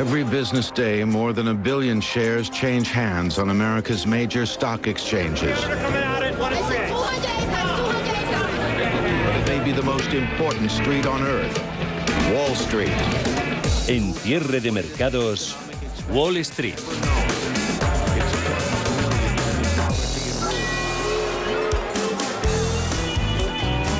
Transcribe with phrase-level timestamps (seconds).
[0.00, 5.62] Every business day, more than a billion shares change hands on America's major stock exchanges.
[9.46, 11.54] Maybe the most important street on earth,
[12.32, 12.96] Wall Street.
[13.90, 15.54] En cierre de mercados,
[16.10, 16.80] Wall Street.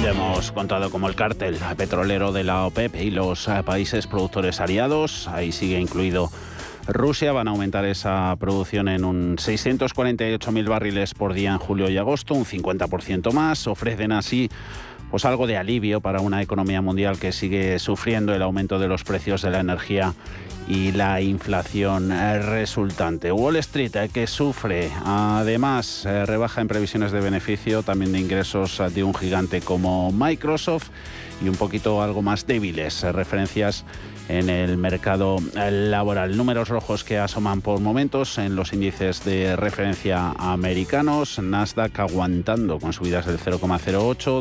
[0.03, 4.59] Ya hemos contado como el cártel petrolero de la OPEP y los eh, países productores
[4.59, 6.31] aliados, ahí sigue incluido
[6.87, 11.99] Rusia, van a aumentar esa producción en un 648.000 barriles por día en julio y
[11.99, 14.49] agosto, un 50% más, ofrecen así
[15.11, 19.05] pues algo de alivio para una economía mundial que sigue sufriendo el aumento de los
[19.05, 20.15] precios de la energía
[20.69, 23.33] y la inflación eh, resultante.
[23.33, 28.81] Wall Street, eh, que sufre, además, eh, rebaja en previsiones de beneficio, también de ingresos
[28.95, 30.91] de un gigante como Microsoft
[31.43, 33.85] y un poquito algo más débiles, referencias
[34.39, 36.37] en el mercado laboral.
[36.37, 41.41] Números rojos que asoman por momentos en los índices de referencia americanos.
[41.41, 44.41] Nasdaq aguantando con subidas del 0,08,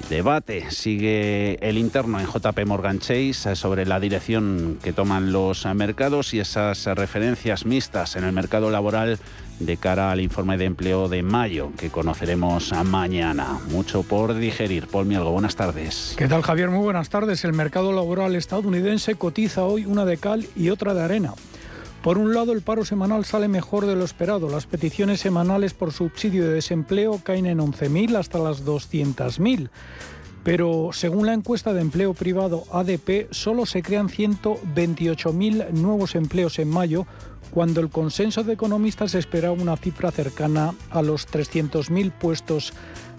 [0.09, 6.33] Debate sigue el interno en JP Morgan Chase sobre la dirección que toman los mercados
[6.33, 9.19] y esas referencias mixtas en el mercado laboral
[9.59, 13.59] de cara al informe de empleo de mayo que conoceremos mañana.
[13.69, 14.87] Mucho por digerir.
[14.87, 16.15] Paul Mielgo, buenas tardes.
[16.17, 16.69] ¿Qué tal Javier?
[16.69, 17.43] Muy buenas tardes.
[17.43, 21.33] El mercado laboral estadounidense cotiza hoy una de cal y otra de arena.
[22.03, 24.47] Por un lado, el paro semanal sale mejor de lo esperado.
[24.49, 29.69] Las peticiones semanales por subsidio de desempleo caen en 11.000 hasta las 200.000.
[30.43, 36.69] Pero según la encuesta de empleo privado ADP, solo se crean 128.000 nuevos empleos en
[36.69, 37.05] mayo,
[37.51, 42.73] cuando el consenso de economistas espera una cifra cercana a los 300.000 puestos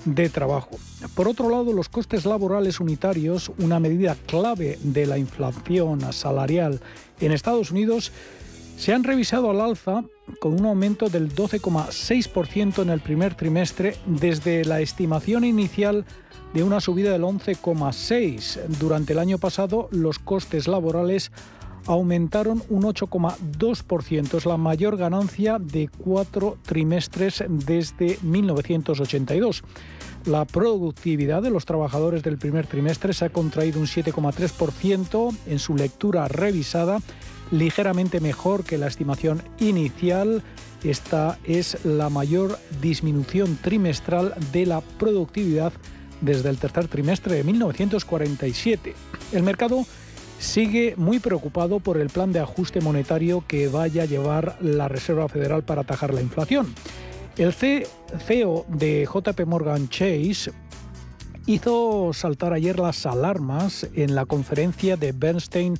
[0.06, 0.78] de trabajo.
[1.14, 6.80] Por otro lado, los costes laborales unitarios, una medida clave de la inflación salarial
[7.20, 8.12] en Estados Unidos,
[8.80, 10.04] se han revisado al alza
[10.40, 16.06] con un aumento del 12,6% en el primer trimestre desde la estimación inicial
[16.54, 18.68] de una subida del 11,6%.
[18.78, 21.30] Durante el año pasado los costes laborales
[21.84, 24.34] aumentaron un 8,2%.
[24.38, 29.62] Es la mayor ganancia de cuatro trimestres desde 1982.
[30.24, 35.76] La productividad de los trabajadores del primer trimestre se ha contraído un 7,3% en su
[35.76, 36.98] lectura revisada
[37.50, 40.42] ligeramente mejor que la estimación inicial.
[40.82, 45.72] Esta es la mayor disminución trimestral de la productividad
[46.20, 48.94] desde el tercer trimestre de 1947.
[49.32, 49.84] El mercado
[50.38, 55.28] sigue muy preocupado por el plan de ajuste monetario que vaya a llevar la Reserva
[55.28, 56.74] Federal para atajar la inflación.
[57.36, 60.52] El CEO de JP Morgan Chase
[61.46, 65.78] hizo saltar ayer las alarmas en la conferencia de Bernstein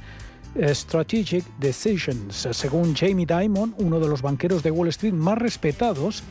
[0.57, 2.49] Strategic Decisions.
[2.53, 6.23] Según Jamie Dimon, uno de los banqueros de Wall Street más respetados,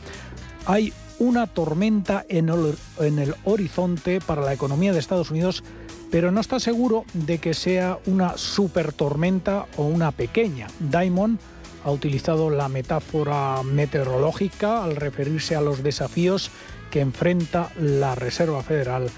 [0.66, 5.62] hay una tormenta en el, horizonte para la economía de Estados Unidos,
[6.10, 10.66] pero no está seguro de que sea una super tormenta o una pequeña.
[10.80, 11.38] Diamond
[11.84, 16.50] ha utilizado la metáfora meteorológica al referirse a los desafíos
[16.90, 19.08] que enfrenta la Reserva Federal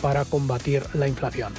[0.00, 1.52] para combatir la inflación.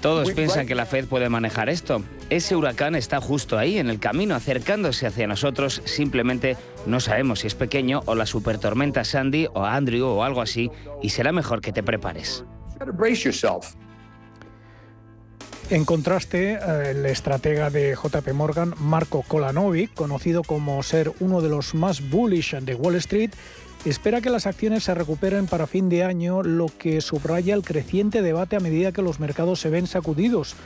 [0.00, 2.02] Todos piensan que la Fed puede manejar esto.
[2.30, 5.82] Ese huracán está justo ahí, en el camino, acercándose hacia nosotros.
[5.84, 6.56] Simplemente
[6.86, 10.70] no sabemos si es pequeño o la supertormenta Sandy o Andrew o algo así,
[11.02, 12.44] y será mejor que te prepares.
[15.68, 21.74] En contraste, el estratega de JP Morgan, Marco Kolanovic, conocido como ser uno de los
[21.74, 23.32] más bullish de Wall Street,
[23.90, 28.22] espera que las acciones se recuperen para fin de año, lo que subraya el creciente
[28.22, 30.56] debate a medida que los mercados se ven sacudidos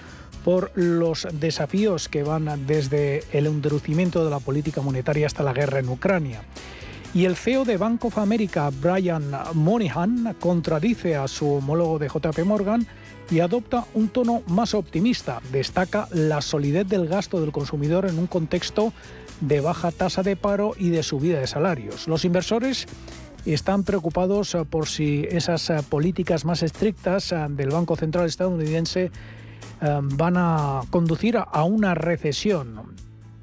[0.44, 5.80] por los desafíos que van desde el endurecimiento de la política monetaria hasta la guerra
[5.80, 6.42] en Ucrania.
[7.12, 12.38] Y el CEO de Bank of America, Brian Moynihan, contradice a su homólogo de JP
[12.44, 12.86] Morgan
[13.30, 15.40] y adopta un tono más optimista.
[15.52, 18.92] Destaca la solidez del gasto del consumidor en un contexto
[19.40, 22.08] de baja tasa de paro y de subida de salarios.
[22.08, 22.86] Los inversores
[23.46, 29.10] están preocupados por si esas políticas más estrictas del Banco Central estadounidense
[29.82, 32.94] eh, van a conducir a una recesión.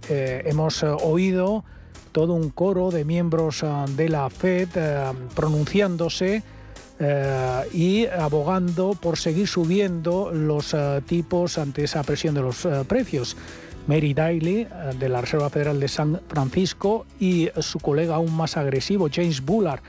[0.09, 1.63] Eh, hemos oído
[2.11, 4.69] todo un coro de miembros eh, de la Fed
[5.35, 6.43] pronunciándose
[7.73, 13.37] y abogando por seguir subiendo los tipos ante esa presión de los precios.
[13.87, 14.69] Mary Daly, eh,
[14.99, 19.81] de la Reserva Federal de San Francisco, y su colega aún más agresivo, James Bullard,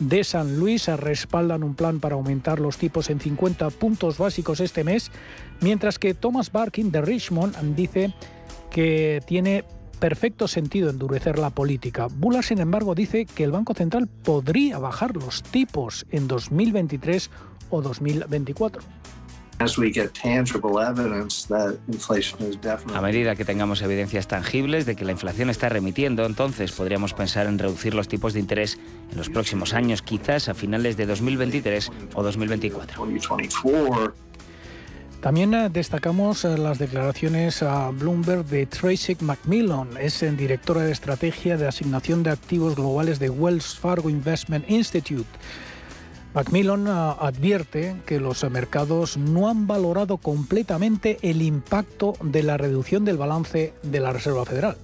[0.00, 4.82] de San Luis, respaldan un plan para aumentar los tipos en 50 puntos básicos este
[4.82, 5.10] mes,
[5.60, 8.12] mientras que Thomas Barkin, de Richmond, dice
[8.70, 9.64] que tiene
[10.00, 12.08] perfecto sentido endurecer la política.
[12.10, 17.30] Bullard, sin embargo, dice que el Banco Central podría bajar los tipos en 2023
[17.70, 18.82] o 2024.
[22.94, 27.46] A medida que tengamos evidencias tangibles de que la inflación está remitiendo, entonces podríamos pensar
[27.46, 28.78] en reducir los tipos de interés
[29.10, 33.04] en los próximos años, quizás a finales de 2023 o 2024.
[35.24, 41.56] También eh, destacamos eh, las declaraciones a Bloomberg de Tracy Macmillan, es directora de estrategia
[41.56, 45.30] de asignación de activos globales de Wells Fargo Investment Institute.
[46.34, 53.04] Macmillan ah, advierte que los mercados no han valorado completamente el impacto de la reducción
[53.04, 54.76] del balance de la Reserva Federal.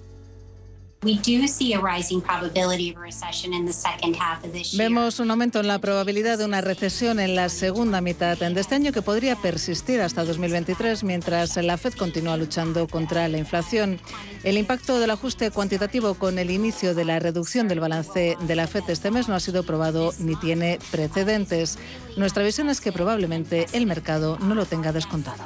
[4.76, 8.74] Vemos un aumento en la probabilidad de una recesión en la segunda mitad de este
[8.74, 13.98] año que podría persistir hasta 2023 mientras la Fed continúa luchando contra la inflación.
[14.44, 18.66] El impacto del ajuste cuantitativo con el inicio de la reducción del balance de la
[18.66, 21.78] Fed este mes no ha sido probado ni tiene precedentes.
[22.18, 25.42] Nuestra visión es que probablemente el mercado no lo tenga descontado.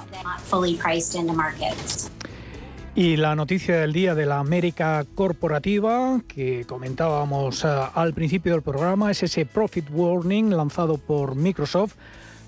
[2.97, 8.63] Y la noticia del día de la América corporativa que comentábamos eh, al principio del
[8.63, 11.97] programa es ese profit warning lanzado por Microsoft.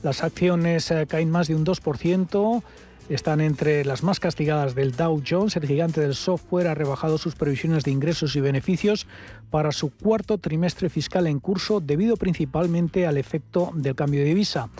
[0.04, 2.62] Las acciones eh, caen más de un 2%.
[3.08, 5.54] Están entre las más castigadas del Dow Jones.
[5.54, 9.06] El gigante del software ha rebajado sus previsiones de ingresos y beneficios
[9.48, 14.70] para su cuarto trimestre fiscal en curso debido principalmente al efecto del cambio de divisa.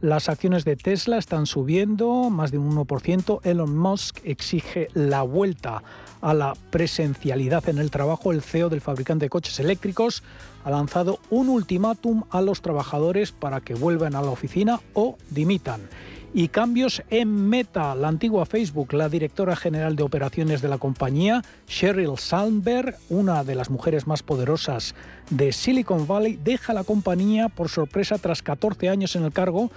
[0.00, 3.40] Las acciones de Tesla están subiendo más de un 1%.
[3.44, 5.84] Elon Musk exige la vuelta
[6.20, 8.32] a la presencialidad en el trabajo.
[8.32, 10.24] El CEO del fabricante de coches eléctricos
[10.64, 15.82] ha lanzado un ultimátum a los trabajadores para que vuelvan a la oficina o dimitan.
[16.38, 21.40] Y cambios en Meta, la antigua Facebook, la directora general de operaciones de la compañía,
[21.66, 24.94] Sheryl Sandberg, una de las mujeres más poderosas
[25.30, 29.70] de Silicon Valley, deja la compañía por sorpresa tras 14 años en el cargo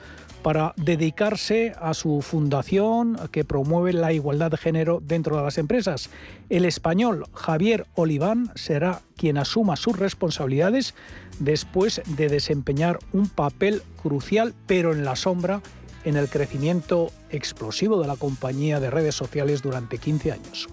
[0.43, 6.09] para dedicarse a su fundación que promueve la igualdad de género dentro de las empresas.
[6.49, 10.93] El español Javier Oliván será quien asuma sus responsabilidades
[11.39, 15.61] después de desempeñar un papel crucial, pero en la sombra,
[16.09, 20.67] en el crecimiento explosivo de la compañía de redes sociales durante 15 años.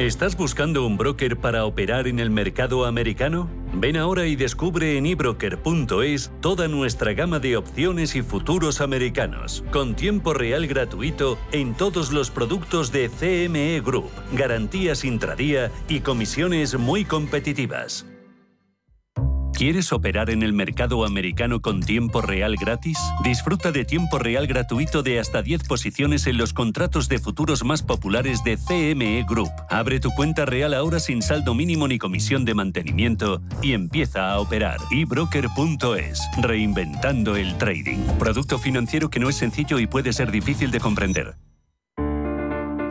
[0.00, 3.50] ¿Estás buscando un broker para operar en el mercado americano?
[3.74, 9.94] Ven ahora y descubre en ebroker.es toda nuestra gama de opciones y futuros americanos, con
[9.94, 17.04] tiempo real gratuito en todos los productos de CME Group, garantías intradía y comisiones muy
[17.04, 18.06] competitivas.
[19.60, 22.96] ¿Quieres operar en el mercado americano con tiempo real gratis?
[23.22, 27.82] Disfruta de tiempo real gratuito de hasta 10 posiciones en los contratos de futuros más
[27.82, 29.50] populares de CME Group.
[29.68, 34.40] Abre tu cuenta real ahora sin saldo mínimo ni comisión de mantenimiento y empieza a
[34.40, 34.78] operar.
[34.90, 37.98] ebroker.es, reinventando el trading.
[38.18, 41.36] Producto financiero que no es sencillo y puede ser difícil de comprender.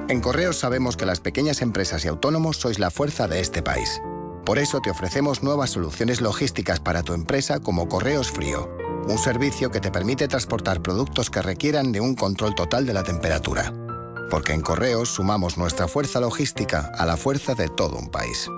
[0.08, 4.00] En Correos sabemos que las pequeñas empresas y autónomos sois la fuerza de este país.
[4.50, 8.68] Por eso te ofrecemos nuevas soluciones logísticas para tu empresa como Correos Frío,
[9.08, 13.04] un servicio que te permite transportar productos que requieran de un control total de la
[13.04, 13.72] temperatura.
[14.32, 18.50] Porque en Correos sumamos nuestra fuerza logística a la fuerza de todo un país.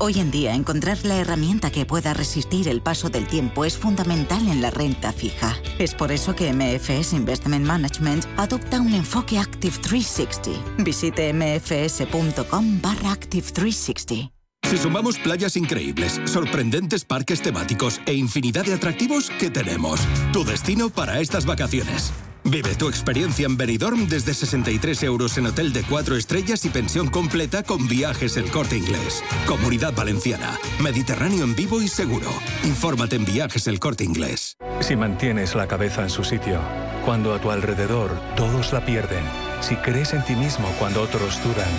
[0.00, 4.48] Hoy en día encontrar la herramienta que pueda resistir el paso del tiempo es fundamental
[4.48, 5.56] en la renta fija.
[5.78, 10.82] Es por eso que MFS Investment Management adopta un enfoque Active 360.
[10.82, 14.37] Visite mfs.com barra Active 360.
[14.68, 19.98] Si sumamos playas increíbles, sorprendentes parques temáticos e infinidad de atractivos, ¿qué tenemos?
[20.30, 22.12] Tu destino para estas vacaciones.
[22.44, 27.08] Vive tu experiencia en Benidorm desde 63 euros en hotel de 4 estrellas y pensión
[27.08, 29.24] completa con viajes El Corte Inglés.
[29.46, 30.58] Comunidad Valenciana.
[30.82, 32.28] Mediterráneo en vivo y seguro.
[32.64, 34.58] Infórmate en viajes El Corte Inglés.
[34.80, 36.60] Si mantienes la cabeza en su sitio,
[37.06, 39.24] cuando a tu alrededor todos la pierden,
[39.62, 41.70] si crees en ti mismo cuando otros dudan,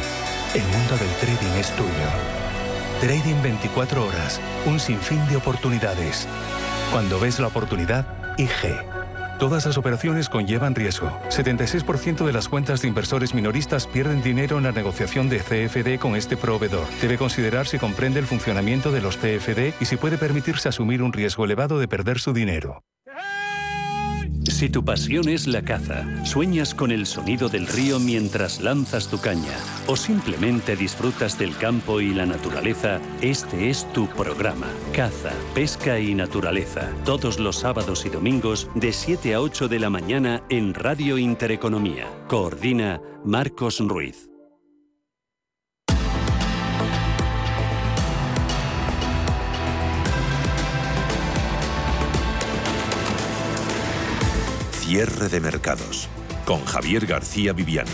[0.56, 2.49] el mundo del trading es tuyo.
[3.02, 6.28] Trading 24 horas, un sinfín de oportunidades.
[6.92, 8.06] Cuando ves la oportunidad,
[8.38, 8.76] IG.
[9.40, 11.10] Todas las operaciones conllevan riesgo.
[11.30, 16.18] 76% de las cuentas de inversores minoristas pierden dinero en la negociación de CFD con
[16.18, 16.86] este proveedor.
[17.02, 21.14] Debe considerar si comprende el funcionamiento de los CFD y si puede permitirse asumir un
[21.14, 22.84] riesgo elevado de perder su dinero.
[24.50, 29.20] Si tu pasión es la caza, sueñas con el sonido del río mientras lanzas tu
[29.20, 29.56] caña
[29.88, 34.68] o simplemente disfrutas del campo y la naturaleza, este es tu programa.
[34.94, 36.92] Caza, pesca y naturaleza.
[37.06, 42.08] Todos los sábados y domingos de 7 a 8 de la mañana en Radio Intereconomía.
[42.28, 44.30] Coordina Marcos Ruiz.
[54.90, 56.10] Cierre de mercados
[56.46, 57.92] con Javier García Viviani.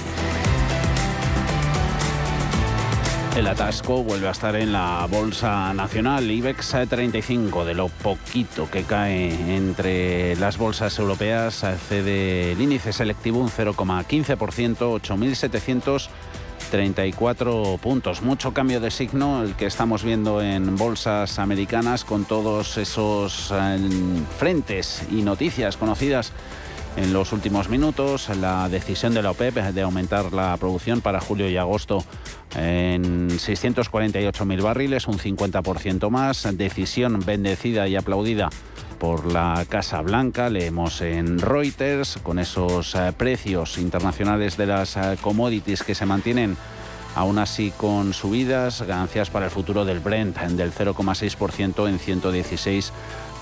[3.35, 6.31] El atasco vuelve a estar en la Bolsa Nacional.
[6.31, 13.41] IBEX 35, de lo poquito que cae entre las bolsas europeas, cede el índice selectivo
[13.41, 14.77] un 0,15%,
[16.71, 18.21] 8.734 puntos.
[18.21, 23.79] Mucho cambio de signo el que estamos viendo en bolsas americanas con todos esos eh,
[24.39, 26.31] frentes y noticias conocidas
[26.95, 28.29] en los últimos minutos.
[28.37, 32.03] La decisión de la OPEP de aumentar la producción para julio y agosto
[32.55, 36.47] en 648.000 barriles, un 50% más.
[36.57, 38.49] Decisión bendecida y aplaudida
[38.99, 45.17] por la Casa Blanca, leemos en Reuters, con esos eh, precios internacionales de las eh,
[45.21, 46.55] commodities que se mantienen
[47.15, 52.91] aún así con subidas, ganancias para el futuro del Brent del 0,6% en 116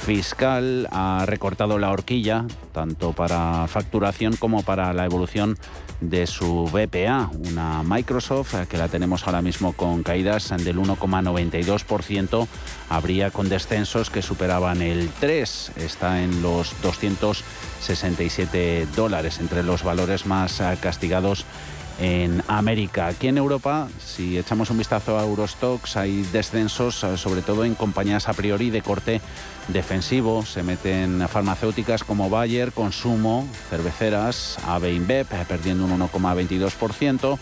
[0.03, 5.57] fiscal ha recortado la horquilla tanto para facturación como para la evolución
[6.01, 12.47] de su BPA, una Microsoft que la tenemos ahora mismo con caídas del 1,92%,
[12.89, 20.25] habría con descensos que superaban el 3, está en los 267 dólares, entre los valores
[20.25, 21.45] más castigados
[21.99, 23.07] en América.
[23.07, 27.75] Aquí en Europa, si echamos un vistazo a Eurostox, hay descensos, eh, sobre todo en
[27.75, 29.21] compañías a priori de corte
[29.67, 30.45] defensivo.
[30.45, 37.37] Se meten farmacéuticas como Bayer, Consumo, cerveceras, AB InBev, eh, perdiendo un 1,22%.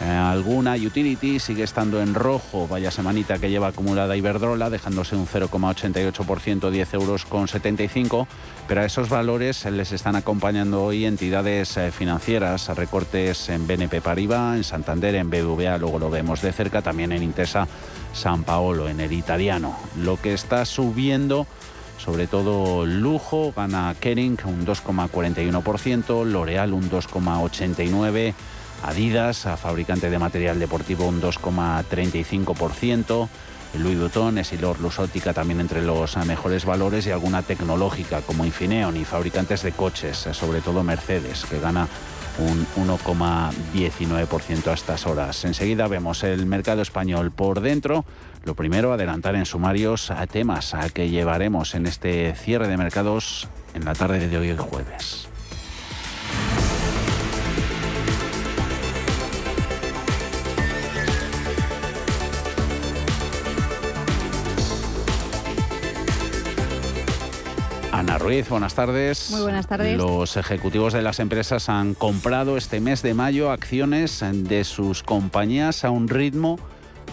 [0.00, 5.26] Eh, alguna utility sigue estando en rojo, vaya semanita que lleva acumulada Iberdrola, dejándose un
[5.26, 8.26] 0,88%, 10 euros con 75,
[8.66, 14.56] pero a esos valores les están acompañando hoy entidades eh, financieras, recortes en BNP Paribas,
[14.56, 17.68] en Santander, en BBVA, luego lo vemos de cerca, también en Intesa
[18.12, 19.76] San Paolo, en el italiano.
[19.96, 21.46] Lo que está subiendo
[21.98, 28.34] sobre todo lujo, gana Kering un 2,41%, L'Oreal un 2,89%,
[28.84, 33.28] Adidas, a fabricante de material deportivo, un 2,35%.
[33.78, 39.04] Louis Vuitton, Essilor, Lusótica también entre los mejores valores y alguna tecnológica como Infineon y
[39.04, 41.88] fabricantes de coches, sobre todo Mercedes, que gana
[42.38, 45.44] un 1,19% a estas horas.
[45.44, 48.04] Enseguida vemos el mercado español por dentro.
[48.44, 53.48] Lo primero, adelantar en sumarios a temas a que llevaremos en este cierre de mercados
[53.72, 55.28] en la tarde de hoy el jueves.
[68.24, 69.30] Ruiz, buenas tardes.
[69.32, 69.98] Muy buenas tardes.
[69.98, 75.84] Los ejecutivos de las empresas han comprado este mes de mayo acciones de sus compañías
[75.84, 76.58] a un ritmo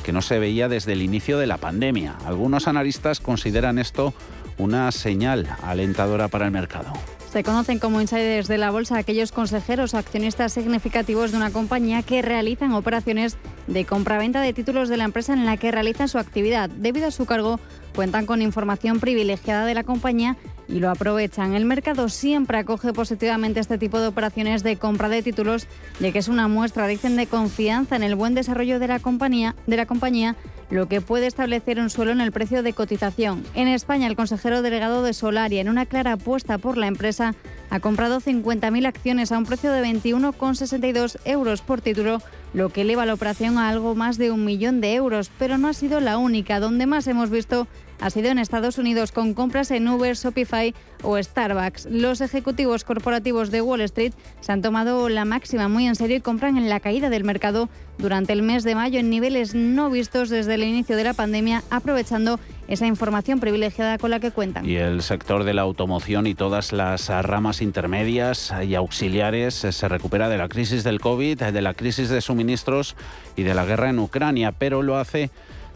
[0.06, 2.16] que no se veía desde el inicio de la pandemia.
[2.26, 4.14] Algunos analistas consideran esto
[4.58, 6.94] una señal alentadora para el mercado.
[7.30, 12.04] Se conocen como insiders de la bolsa aquellos consejeros o accionistas significativos de una compañía
[12.04, 13.36] que realizan operaciones
[13.68, 16.70] de compraventa de títulos de la empresa en la que realizan su actividad.
[16.70, 17.60] Debido a su cargo,
[17.96, 21.54] cuentan con información privilegiada de la compañía y lo aprovechan.
[21.54, 25.68] El mercado siempre acoge positivamente este tipo de operaciones de compra de títulos,
[26.00, 29.56] ya que es una muestra, dicen, de confianza en el buen desarrollo de la compañía,
[29.68, 30.36] de la compañía
[30.70, 33.44] lo que puede establecer un suelo en el precio de cotización.
[33.54, 37.36] En España, el consejero delegado de Solaria, en una clara apuesta por la empresa,
[37.72, 42.22] ha comprado 50.000 acciones a un precio de 21,62 euros por título,
[42.54, 45.32] lo que eleva la operación a algo más de un millón de euros.
[45.40, 46.60] Pero no ha sido la única.
[46.60, 47.68] Donde más hemos visto
[48.02, 51.86] ha sido en Estados Unidos con compras en Uber, Shopify o Starbucks.
[51.86, 56.22] Los ejecutivos corporativos de Wall Street se han tomado la máxima muy en serio y
[56.22, 60.30] compran en la caída del mercado durante el mes de mayo en niveles no vistos
[60.30, 64.68] desde el inicio de la pandemia, aprovechando esa información privilegiada con la que cuentan.
[64.68, 70.30] Y el sector de la automoción y todas las ramas intermedias y auxiliares se recupera
[70.30, 72.96] de la crisis del COVID, de la crisis de suministros
[73.36, 75.30] y de la guerra en Ucrania, pero lo hace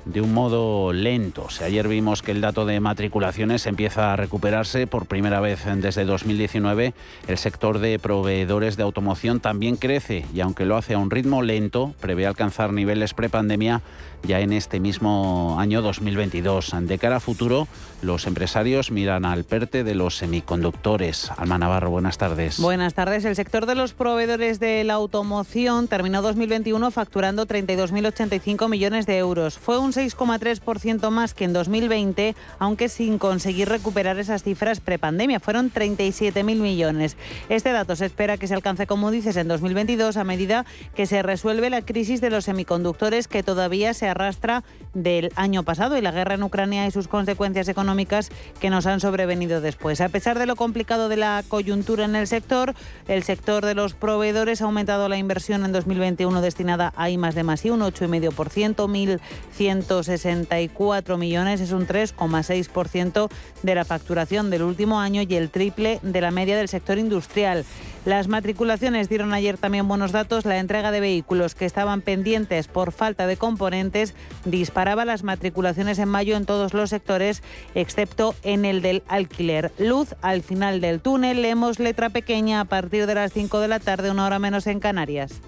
[0.05, 1.47] de un modo lento.
[1.63, 6.93] ayer vimos que el dato de matriculaciones empieza a recuperarse por primera vez desde 2019.
[7.27, 11.41] El sector de proveedores de automoción también crece y aunque lo hace a un ritmo
[11.41, 13.81] lento, prevé alcanzar niveles prepandemia
[14.25, 16.73] ya en este mismo año 2022.
[16.81, 17.67] De cara a futuro,
[18.01, 21.31] los empresarios miran al PERTE de los semiconductores.
[21.37, 22.59] Alma Navarro, buenas tardes.
[22.59, 23.25] Buenas tardes.
[23.25, 29.57] El sector de los proveedores de la automoción terminó 2021 facturando 32.085 millones de euros.
[29.57, 35.39] Fue un 6,3% más que en 2020, aunque sin conseguir recuperar esas cifras prepandemia.
[35.39, 37.17] Fueron 37.000 millones.
[37.49, 40.65] Este dato se espera que se alcance, como dices, en 2022 a medida
[40.95, 45.97] que se resuelve la crisis de los semiconductores que todavía se arrastra del año pasado
[45.97, 48.29] y la guerra en Ucrania y sus consecuencias económicas
[48.59, 50.01] que nos han sobrevenido después.
[50.01, 52.73] A pesar de lo complicado de la coyuntura en el sector,
[53.07, 57.35] el sector de los proveedores ha aumentado la inversión en 2021 destinada a I más
[57.35, 59.19] de más I, un 8,5%,
[59.55, 63.29] 1.164 millones, es un 3,6%
[63.63, 67.65] de la facturación del último año y el triple de la media del sector industrial.
[68.05, 70.45] Las matriculaciones dieron ayer también buenos datos.
[70.45, 73.94] La entrega de vehículos que estaban pendientes por falta de componentes
[74.43, 77.41] disparaba las matriculaciones en mayo en todos los sectores,
[77.73, 79.71] excepto en el del alquiler.
[79.77, 81.41] Luz al final del túnel.
[81.41, 84.79] Leemos letra pequeña a partir de las 5 de la tarde, una hora menos en
[84.79, 85.41] Canarias.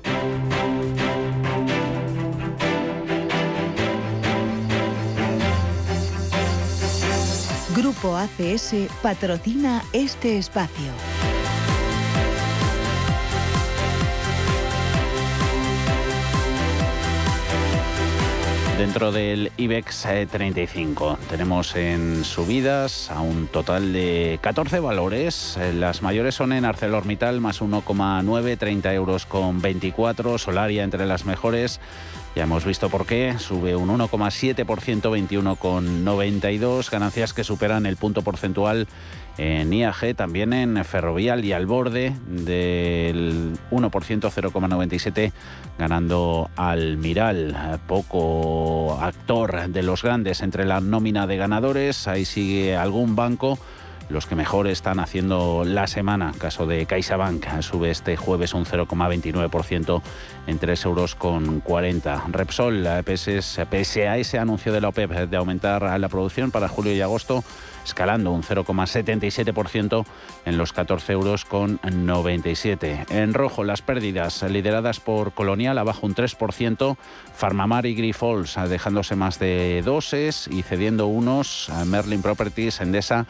[7.75, 11.16] Grupo ACS patrocina este espacio.
[18.77, 25.57] Dentro del IBEX 35 eh, tenemos en subidas a un total de 14 valores.
[25.59, 30.37] Eh, las mayores son en ArcelorMittal más 1,9, 30 euros con 24.
[30.37, 31.79] Solaria entre las mejores.
[32.35, 33.39] Ya hemos visto por qué.
[33.39, 36.91] Sube un 1,7%, 21,92.
[36.91, 38.87] Ganancias que superan el punto porcentual
[39.37, 45.31] en IAG, también en Ferrovial y al borde del 1%, 0,97
[45.77, 47.79] ganando Almiral.
[47.87, 52.07] Poco actor de los grandes entre la nómina de ganadores.
[52.07, 53.59] Ahí sigue algún banco
[54.09, 56.31] los que mejor están haciendo la semana.
[56.37, 60.01] Caso de CaixaBank sube este jueves un 0,29%
[60.47, 62.23] en 3 euros con 40.
[62.29, 67.01] Repsol, pese a ese anuncio de la OPEP de aumentar la producción para julio y
[67.01, 67.43] agosto,
[67.87, 70.05] escalando un 0,77%
[70.45, 73.05] en los 14 euros con 97.
[73.09, 76.97] En rojo, las pérdidas lideradas por Colonial abajo un 3%,
[77.33, 83.25] Farmamar y Grifols dejándose más de doses y cediendo unos, Merlin Properties, Endesa,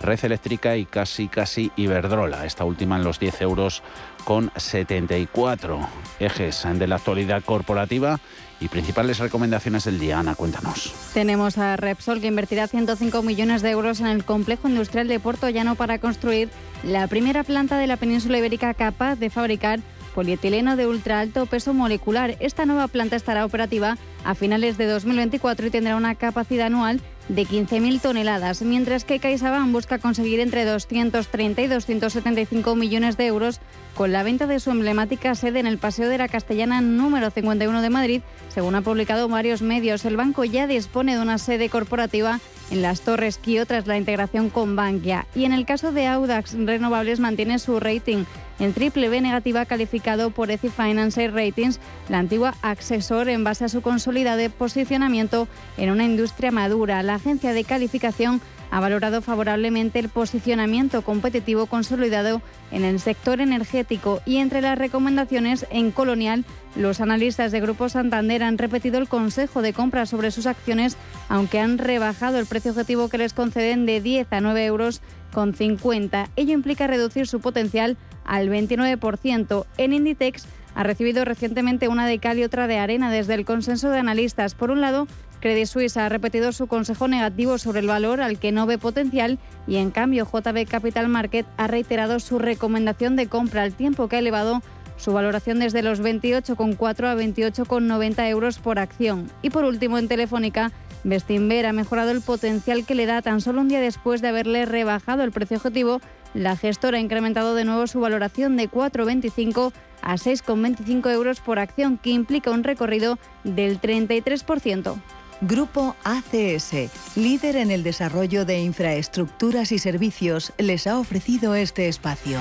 [0.00, 3.82] Red Eléctrica y casi casi Iberdrola, esta última en los 10 euros
[4.24, 5.80] con 74
[6.18, 8.20] ejes de la actualidad corporativa
[8.60, 10.18] y principales recomendaciones del día.
[10.18, 10.92] Ana, cuéntanos.
[11.14, 15.48] Tenemos a Repsol que invertirá 105 millones de euros en el complejo industrial de Puerto
[15.48, 16.50] Llano para construir
[16.84, 19.80] la primera planta de la península ibérica capaz de fabricar
[20.14, 22.36] polietileno de ultra alto peso molecular.
[22.40, 27.46] Esta nueva planta estará operativa a finales de 2024 y tendrá una capacidad anual de
[27.46, 33.60] 15.000 toneladas, mientras que CaixaBank busca conseguir entre 230 y 275 millones de euros
[33.94, 37.82] con la venta de su emblemática sede en el Paseo de la Castellana número 51
[37.82, 40.04] de Madrid, según ha publicado varios medios.
[40.04, 42.40] El banco ya dispone de una sede corporativa
[42.70, 45.26] en las Torres Kio tras la integración con Bankia.
[45.34, 48.24] Y en el caso de Audax Renovables mantiene su rating
[48.58, 53.68] en triple B negativa calificado por ECI Finance Ratings, la antigua accesor en base a
[53.68, 57.02] su consolidado posicionamiento en una industria madura.
[57.02, 64.20] La agencia de calificación ha valorado favorablemente el posicionamiento competitivo consolidado en el sector energético
[64.24, 66.44] y entre las recomendaciones en Colonial,
[66.76, 70.96] los analistas de Grupo Santander han repetido el consejo de compra sobre sus acciones,
[71.28, 75.00] aunque han rebajado el precio objetivo que les conceden de 10 a 9 euros
[75.32, 76.28] con 50.
[76.36, 79.66] Ello implica reducir su potencial al 29%.
[79.78, 83.90] En Inditex ha recibido recientemente una de cal y otra de arena desde el consenso
[83.90, 84.54] de analistas.
[84.54, 85.08] Por un lado,
[85.40, 89.38] Credit Suisse ha repetido su consejo negativo sobre el valor al que no ve potencial
[89.66, 94.16] y en cambio JB Capital Market ha reiterado su recomendación de compra al tiempo que
[94.16, 94.62] ha elevado
[94.98, 99.30] su valoración desde los 28,4 a 28,90 euros por acción.
[99.40, 100.72] Y por último, en Telefónica,
[101.04, 104.66] Bestinver ha mejorado el potencial que le da tan solo un día después de haberle
[104.66, 106.02] rebajado el precio objetivo.
[106.34, 109.72] La gestora ha incrementado de nuevo su valoración de 4,25
[110.02, 114.96] a 6,25 euros por acción, que implica un recorrido del 33%.
[115.42, 122.38] Grupo ACS, líder en el desarrollo de infraestructuras y servicios, les ha ofrecido este espacio.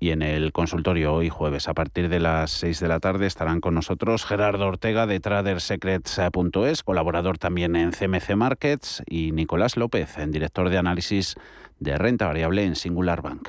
[0.00, 3.60] Y en el consultorio hoy jueves a partir de las 6 de la tarde estarán
[3.60, 10.32] con nosotros Gerardo Ortega de tradersecrets.es, colaborador también en CMC Markets, y Nicolás López, en
[10.32, 11.36] director de análisis
[11.78, 13.48] de renta variable en Singular Bank.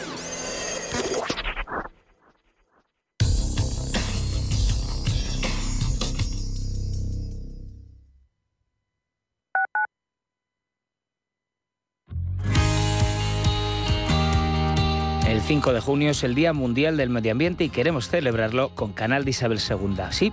[15.51, 19.25] 5 de junio es el Día Mundial del Medio Ambiente y queremos celebrarlo con Canal
[19.25, 19.97] de Isabel II.
[20.11, 20.31] Sí,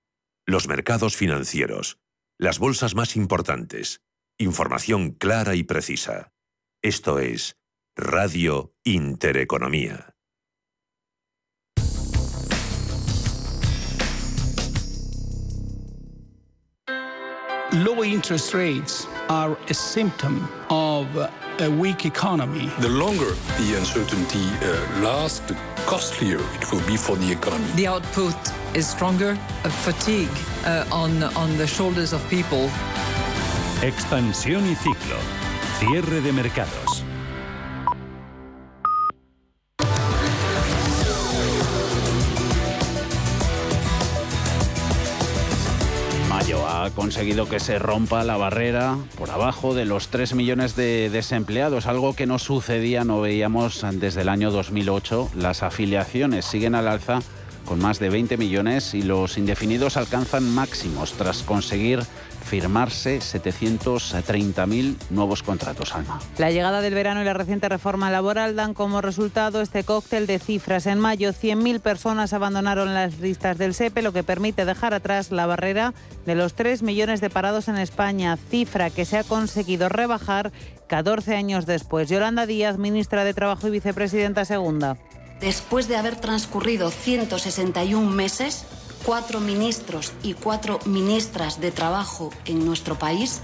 [0.48, 1.98] Los mercados financieros.
[2.38, 4.00] Las bolsas más importantes.
[4.38, 6.32] Información clara y precisa.
[6.82, 7.58] Esto es
[7.94, 10.14] Radio Intereconomía.
[17.74, 21.06] Low interest rates are a symptom of
[21.60, 22.70] a weak economy.
[22.80, 25.52] The longer the uncertainty uh, lasts,
[25.88, 27.64] costlier it will be for the economy.
[27.74, 28.36] The output
[28.74, 30.28] is stronger, a fatigue
[30.66, 32.68] uh, on, on the shoulders of people.
[33.80, 35.16] Expansión y ciclo.
[35.78, 37.07] Cierre de mercados.
[47.08, 52.14] Conseguido que se rompa la barrera por abajo de los 3 millones de desempleados, algo
[52.14, 55.30] que no sucedía, no veíamos desde el año 2008.
[55.34, 57.20] Las afiliaciones siguen al alza
[57.64, 62.00] con más de 20 millones y los indefinidos alcanzan máximos tras conseguir
[62.48, 66.18] firmarse 730.000 nuevos contratos, Alma.
[66.38, 70.38] La llegada del verano y la reciente reforma laboral dan como resultado este cóctel de
[70.38, 70.86] cifras.
[70.86, 75.44] En mayo, 100.000 personas abandonaron las listas del SEPE, lo que permite dejar atrás la
[75.44, 75.92] barrera
[76.24, 80.50] de los 3 millones de parados en España, cifra que se ha conseguido rebajar
[80.86, 82.08] 14 años después.
[82.08, 84.96] Yolanda Díaz, ministra de Trabajo y vicepresidenta segunda.
[85.40, 88.64] Después de haber transcurrido 161 meses,
[89.08, 93.40] cuatro ministros y cuatro ministras de trabajo en nuestro país,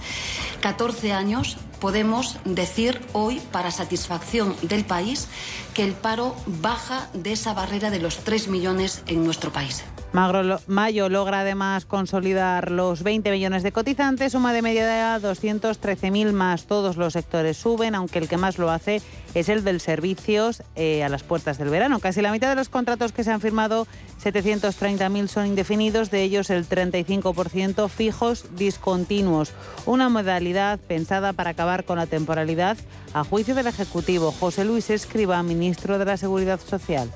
[0.61, 5.27] 14 años, podemos decir hoy, para satisfacción del país,
[5.73, 9.83] que el paro baja de esa barrera de los 3 millones en nuestro país.
[10.13, 14.87] Mayo logra además consolidar los 20 millones de cotizantes, suma de media
[15.19, 16.67] de 213.000 más.
[16.67, 19.01] Todos los sectores suben, aunque el que más lo hace
[19.33, 21.99] es el del servicios eh, a las puertas del verano.
[21.99, 23.87] Casi la mitad de los contratos que se han firmado,
[24.23, 29.51] 730.000 son indefinidos, de ellos el 35% fijos discontinuos.
[29.85, 32.77] Una modalidad pensada para acabar con la temporalidad,
[33.13, 34.31] a juicio del Ejecutivo.
[34.31, 37.11] José Luis Escriba, ministro de la Seguridad Social.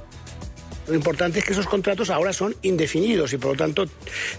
[0.89, 3.86] Lo importante es que esos contratos ahora son indefinidos y por lo tanto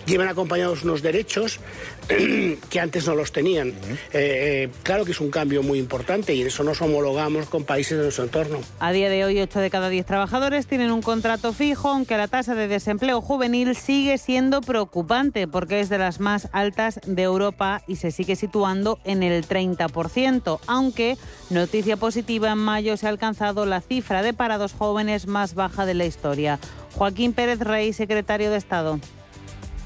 [0.04, 1.60] llevan acompañados unos derechos
[2.70, 3.68] que antes no los tenían.
[3.68, 3.74] Eh,
[4.12, 7.96] eh, claro que es un cambio muy importante y en eso nos homologamos con países
[7.98, 8.58] de nuestro entorno.
[8.80, 12.26] A día de hoy, 8 de cada 10 trabajadores tienen un contrato fijo, aunque la
[12.26, 17.82] tasa de desempleo juvenil sigue siendo preocupante porque es de las más altas de Europa
[17.86, 21.16] y se sigue situando en el 30%, aunque
[21.48, 25.94] noticia positiva en mayo se ha alcanzado la cifra de parados jóvenes más baja de
[25.94, 26.39] la historia.
[26.94, 28.98] Joaquín Pérez Rey, secretario de Estado.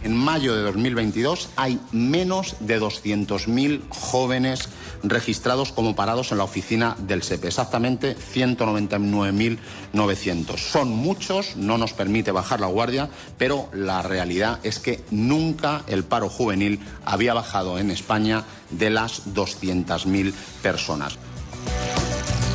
[0.05, 4.69] En mayo de 2022 hay menos de 200.000 jóvenes
[5.03, 10.59] registrados como parados en la oficina del SEPE, exactamente 199.900.
[10.59, 16.05] Son muchos, no nos permite bajar la guardia, pero la realidad es que nunca el
[16.05, 21.17] paro juvenil había bajado en España de las 200.000 personas.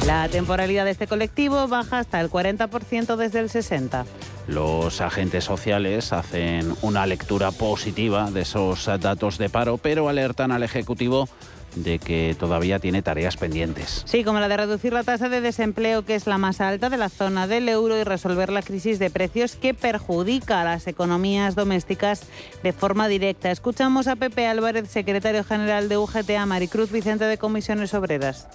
[0.10, 4.06] La temporalidad de este colectivo baja hasta el 40% desde el 60%.
[4.48, 10.63] Los agentes sociales hacen una lectura positiva de esos datos de paro, pero alertan al
[10.63, 11.30] Ejecutivo
[11.76, 14.02] de que todavía tiene tareas pendientes.
[14.08, 16.98] Sí, como la de reducir la tasa de desempleo, que es la más alta de
[16.98, 21.54] la zona del euro, y resolver la crisis de precios que perjudica a las economías
[21.54, 22.24] domésticas
[22.63, 23.52] de forma directa.
[23.52, 28.48] Escuchamos a Pepe Álvarez, secretario general de UGT, Maricruz Vicente de Comisiones Obreras.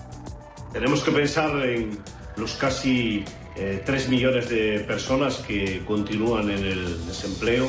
[0.74, 1.96] Tenemos que pensar en
[2.36, 7.68] los casi eh, 3 millones de personas que continúan en el desempleo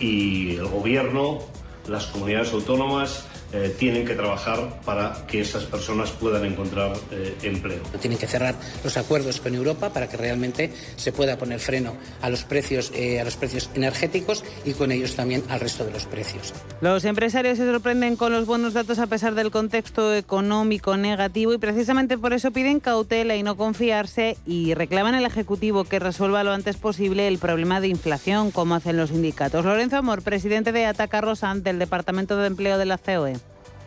[0.00, 1.38] y el gobierno,
[1.86, 7.82] las comunidades autónomas eh, tienen que trabajar para que esas personas puedan encontrar eh, empleo.
[8.00, 12.30] Tienen que cerrar los acuerdos con Europa para que realmente se pueda poner freno a
[12.30, 16.06] los precios, eh, a los precios energéticos y con ellos también al resto de los
[16.06, 16.54] precios.
[16.80, 21.58] Los empresarios se sorprenden con los buenos datos a pesar del contexto económico negativo y
[21.58, 26.52] precisamente por eso piden cautela y no confiarse y reclaman al Ejecutivo que resuelva lo
[26.52, 29.64] antes posible el problema de inflación, como hacen los sindicatos.
[29.64, 33.41] Lorenzo Amor, presidente de Ataca Rosan del Departamento de Empleo de la COE.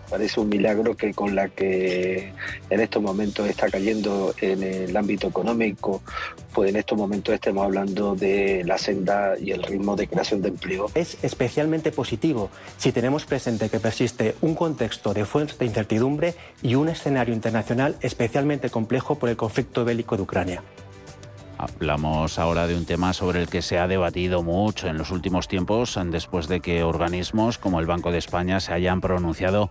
[0.10, 2.32] Parece un milagro que con la que
[2.70, 6.02] en estos momentos está cayendo en el ámbito económico,
[6.54, 10.50] pues en estos momentos estemos hablando de la senda y el ritmo de creación de
[10.50, 10.89] empleo.
[10.94, 16.89] Es especialmente positivo si tenemos presente que persiste un contexto de fuerte incertidumbre y un
[16.89, 20.63] escenario internacional especialmente complejo por el conflicto bélico de Ucrania.
[21.58, 25.48] Hablamos ahora de un tema sobre el que se ha debatido mucho en los últimos
[25.48, 29.70] tiempos, después de que organismos como el Banco de España se hayan pronunciado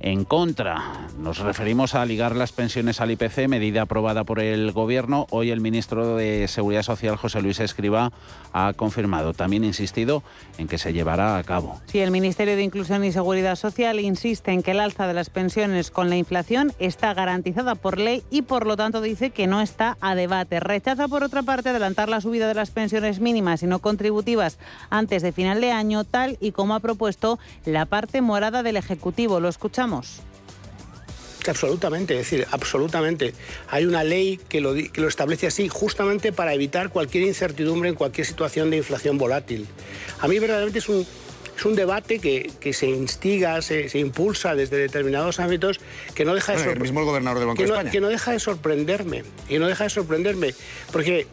[0.00, 1.08] en contra.
[1.18, 5.26] Nos referimos a ligar las pensiones al IPC, medida aprobada por el Gobierno.
[5.30, 8.12] Hoy el ministro de Seguridad Social, José Luis Escriba,
[8.56, 10.22] ha confirmado, también insistido,
[10.56, 11.78] en que se llevará a cabo.
[11.86, 15.28] Sí, el Ministerio de Inclusión y Seguridad Social insiste en que el alza de las
[15.28, 19.60] pensiones con la inflación está garantizada por ley y por lo tanto dice que no
[19.60, 20.58] está a debate.
[20.60, 25.22] Rechaza por otra parte adelantar la subida de las pensiones mínimas y no contributivas antes
[25.22, 29.38] de final de año, tal y como ha propuesto la parte morada del Ejecutivo.
[29.38, 30.22] Lo escuchamos.
[31.50, 33.34] Absolutamente, es decir, absolutamente.
[33.68, 37.94] Hay una ley que lo, que lo, establece así justamente para evitar cualquier incertidumbre en
[37.94, 39.66] cualquier situación de inflación volátil.
[40.20, 41.06] A mí verdaderamente es un,
[41.56, 45.80] es un debate que, que se instiga, se, se, impulsa desde determinados ámbitos
[46.14, 47.90] que no deja de bueno, el mismo el gobernador del Banco que de no, España.
[47.90, 50.54] que no deja de sorprenderme y no deja de sorprenderme
[50.92, 51.26] porque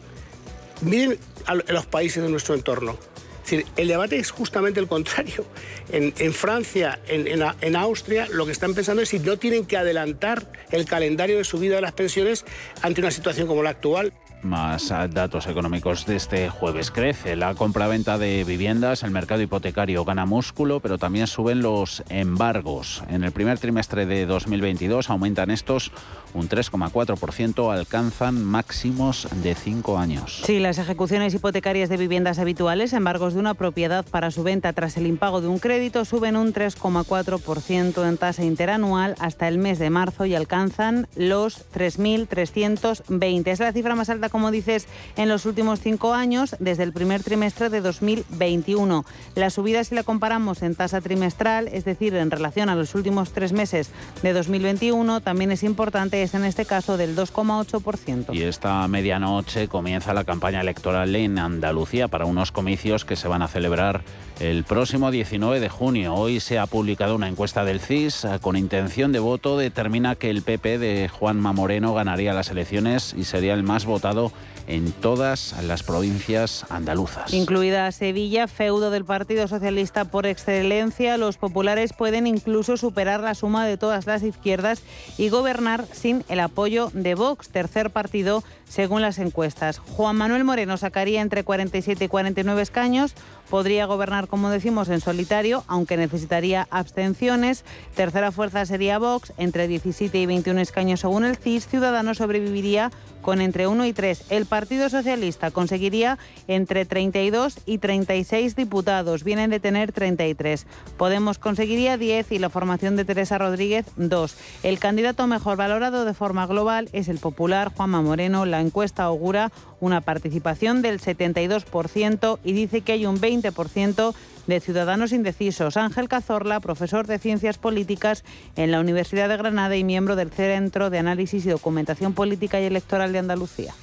[0.80, 2.98] miren a los países de nuestro entorno.
[3.44, 5.44] Decir, el debate es justamente el contrario.
[5.92, 10.50] En, Francia, en, en, Austria, lo que están pensando es si no tienen que adelantar
[10.70, 12.46] el calendario de subida de las pensiones
[12.80, 14.14] ante una situación como la actual.
[14.44, 16.90] Más datos económicos de este jueves.
[16.90, 23.02] Crece la compraventa de viviendas, el mercado hipotecario gana músculo, pero también suben los embargos.
[23.08, 25.92] En el primer trimestre de 2022 aumentan estos
[26.34, 30.42] un 3,4%, alcanzan máximos de 5 años.
[30.44, 34.96] Sí, las ejecuciones hipotecarias de viviendas habituales, embargos de una propiedad para su venta tras
[34.96, 39.90] el impago de un crédito, suben un 3,4% en tasa interanual hasta el mes de
[39.90, 43.46] marzo y alcanzan los 3.320.
[43.46, 47.22] Es la cifra más alta, como dices, en los últimos cinco años, desde el primer
[47.22, 49.04] trimestre de 2021.
[49.36, 53.30] La subida, si la comparamos en tasa trimestral, es decir, en relación a los últimos
[53.30, 53.90] tres meses
[54.24, 58.34] de 2021, también es importante es en este caso del 2,8%.
[58.34, 63.42] Y esta medianoche comienza la campaña electoral en Andalucía para unos comicios que se van
[63.42, 64.02] a celebrar
[64.40, 66.14] el próximo 19 de junio.
[66.14, 70.28] Hoy se ha publicado una encuesta del CIS eh, con intención de voto determina que
[70.28, 74.32] el PP de Juanma Moreno ganaría las elecciones y sería el más votado Hill
[74.66, 77.32] en todas las provincias andaluzas.
[77.32, 83.66] Incluida Sevilla, feudo del Partido Socialista por excelencia, los populares pueden incluso superar la suma
[83.66, 84.82] de todas las izquierdas
[85.18, 89.78] y gobernar sin el apoyo de Vox, tercer partido según las encuestas.
[89.78, 93.14] Juan Manuel Moreno sacaría entre 47 y 49 escaños,
[93.50, 97.64] podría gobernar, como decimos, en solitario, aunque necesitaría abstenciones.
[97.94, 101.68] Tercera fuerza sería Vox, entre 17 y 21 escaños según el CIS.
[101.68, 102.90] Ciudadanos sobreviviría
[103.22, 104.24] con entre 1 y 3.
[104.30, 110.68] El Partido Socialista conseguiría entre 32 y 36 diputados, vienen de tener 33.
[110.96, 114.36] Podemos conseguiría 10 y la formación de Teresa Rodríguez 2.
[114.62, 118.46] El candidato mejor valorado de forma global es el popular Juanma Moreno.
[118.46, 124.14] La encuesta augura una participación del 72% y dice que hay un 20%
[124.46, 125.76] de ciudadanos indecisos.
[125.76, 128.22] Ángel Cazorla, profesor de Ciencias Políticas
[128.54, 132.66] en la Universidad de Granada y miembro del Centro de Análisis y Documentación Política y
[132.66, 133.74] Electoral de Andalucía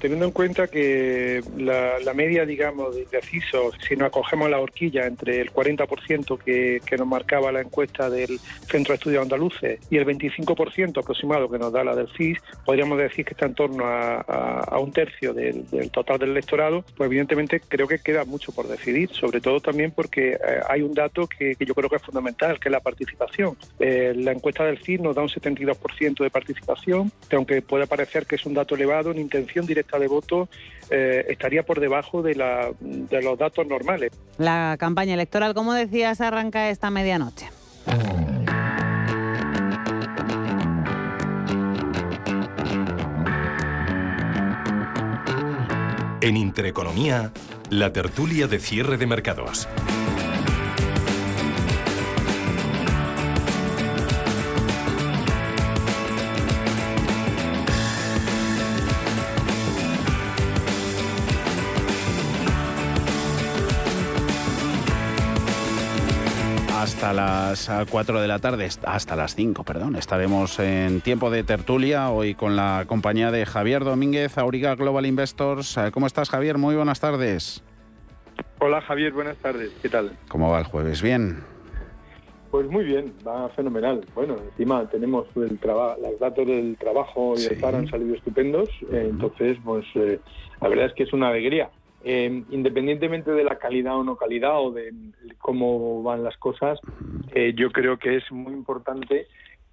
[0.00, 5.40] teniendo en cuenta que la, media, digamos, de indecisos, si nos acogemos la horquilla entre
[5.40, 10.06] el 40% que, que, nos marcaba la encuesta del Centro de Estudios Andaluces y el
[10.06, 14.78] 25% aproximado que nos da la del CIS, podríamos decir que está en torno a,
[14.80, 19.40] un tercio del, total del electorado, pues evidentemente creo que queda mucho por decidir, sobre
[19.40, 22.72] todo también porque eh, hay un dato que, yo creo que es fundamental, que es
[22.72, 23.56] la participación.
[23.78, 28.26] Eh, la encuesta del CIS nos da un 72% de participación, que aunque pueda parecer
[28.26, 30.48] que es un dato elevado, en intención directa de voto
[30.90, 34.10] eh, estaría por debajo de, la, de los datos normales.
[34.38, 37.48] La campaña electoral, como decías, arranca esta medianoche.
[46.22, 47.32] En Intereconomía,
[47.70, 49.66] la tertulia de cierre de mercados.
[67.10, 69.96] Hasta las 4 de la tarde, hasta las 5, perdón.
[69.96, 75.76] Estaremos en tiempo de tertulia hoy con la compañía de Javier Domínguez, Auriga Global Investors.
[75.76, 76.58] Eh, ¿Cómo estás, Javier?
[76.58, 77.64] Muy buenas tardes.
[78.60, 79.70] Hola, Javier, buenas tardes.
[79.82, 80.12] ¿Qué tal?
[80.28, 81.02] ¿Cómo va el jueves?
[81.02, 81.38] ¿Bien?
[82.52, 84.04] Pues muy bien, va fenomenal.
[84.14, 89.56] Bueno, encima tenemos el los datos del trabajo y el paro han salido estupendos, entonces,
[89.64, 90.20] pues eh,
[90.60, 91.70] la verdad es que es una alegría.
[92.02, 94.90] Em, independientemente de la calidad o no calidad o de
[95.38, 96.80] cómo van las cosas,
[97.34, 99.26] eh, yo creo que es muy importante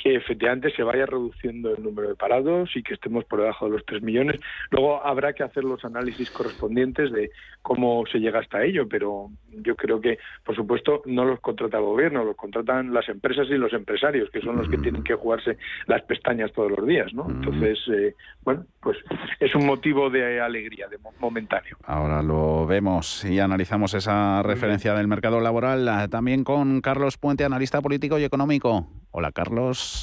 [0.08, 3.72] que efectivamente se vaya reduciendo el número de parados y que estemos por debajo de
[3.72, 4.40] los 3 millones.
[4.72, 7.30] Luego habrá que hacer los análisis correspondientes de
[7.62, 11.84] cómo se llega hasta ello, pero yo creo que, por supuesto, no los contrata el
[11.84, 15.58] gobierno, los contratan las empresas y los empresarios, que son los que tienen que jugarse
[15.88, 17.30] las pestañas todos los días, ¿no?
[17.30, 18.98] Entonces, eh, bueno, pues
[19.42, 21.76] es un motivo de alegría, de momentáneo.
[21.84, 27.44] Ahora lo vemos y analizamos esa referencia del mercado laboral ah, también con Carlos Puente,
[27.44, 28.88] analista político y económico.
[29.12, 29.97] Hola, Carlos.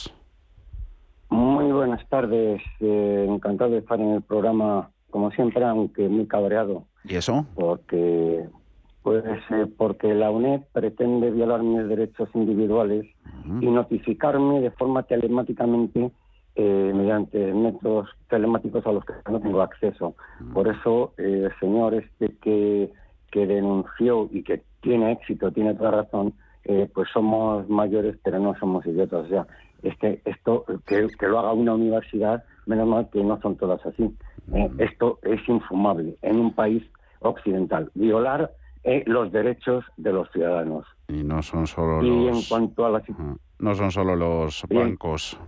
[1.29, 2.63] Muy buenas tardes.
[2.81, 6.85] Eh, encantado de estar en el programa, como siempre, aunque muy cabreado.
[7.05, 7.47] ¿Y eso?
[7.55, 8.47] Porque
[9.03, 9.23] pues
[9.77, 13.05] porque la UNED pretende violar mis derechos individuales
[13.61, 16.11] y notificarme de forma telemáticamente
[16.57, 20.15] eh, mediante métodos telemáticos a los que no tengo acceso.
[20.55, 22.93] Por eso eh, el señor este que,
[23.31, 26.33] que denunció y que tiene éxito, tiene toda razón,
[26.65, 29.27] eh, pues somos mayores pero no somos idiotas.
[29.27, 29.47] O sea,
[29.85, 34.15] este, esto que, lo haga una universidad, menos mal que no son todas así.
[34.53, 36.83] Eh, esto es infumable en un país
[37.21, 37.91] occidental.
[37.95, 38.51] Violar
[38.83, 40.87] eh, los derechos de los ciudadanos.
[41.09, 42.37] Y no son solo y los...
[42.37, 43.03] en cuanto a las...
[43.59, 45.39] No son solo los bancos.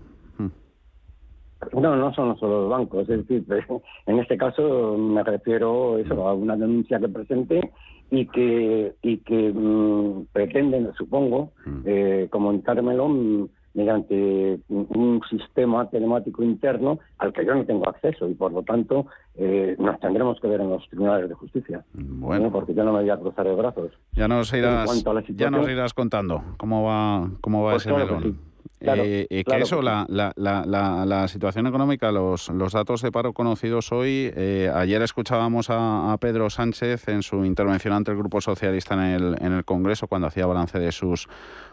[1.73, 3.45] No, no son solo los bancos, es decir,
[4.07, 7.73] en este caso me refiero eso, a una denuncia que presenté
[8.11, 11.53] y que y que mm, pretenden, supongo,
[11.85, 18.35] eh, comunicármelo mm, mediante un sistema telemático interno al que yo no tengo acceso y
[18.35, 21.85] por lo tanto eh, nos tendremos que ver en los tribunales de justicia.
[21.93, 23.93] Bueno, porque yo no me voy a cruzar de brazos.
[24.13, 25.05] Ya nos irás,
[25.35, 28.39] ya nos irás contando cómo va cómo va pues ese melón.
[28.79, 30.65] Eh, eh, que eso, la, la, la,
[31.07, 36.51] la, situación económica, los, los datos de paro conocidos hoy, eh, ayer escuchábamos a, Pedro
[36.51, 40.47] Sánchez en su intervención ante el Grupo Socialista en el, en el Congreso, cuando hacía
[40.47, 41.27] balance de sus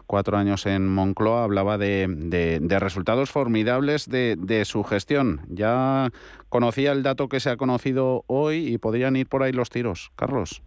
[0.08, 5.41] cuatro años en Moncloa, hablaba de, de, resultados formidables de, de, su gestión.
[5.49, 6.10] Ya
[6.47, 10.12] conocía el dato que se ha conocido hoy y podrían ir por ahí los tiros.
[10.16, 10.64] Carlos.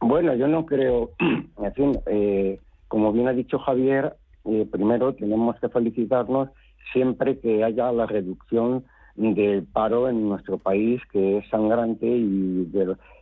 [0.00, 4.14] Bueno, yo no creo, en fin, como bien ha dicho Javier,
[4.46, 6.48] eh, primero tenemos que felicitarnos
[6.92, 8.84] siempre que haya la reducción
[9.16, 12.70] del paro en nuestro país, que es sangrante y,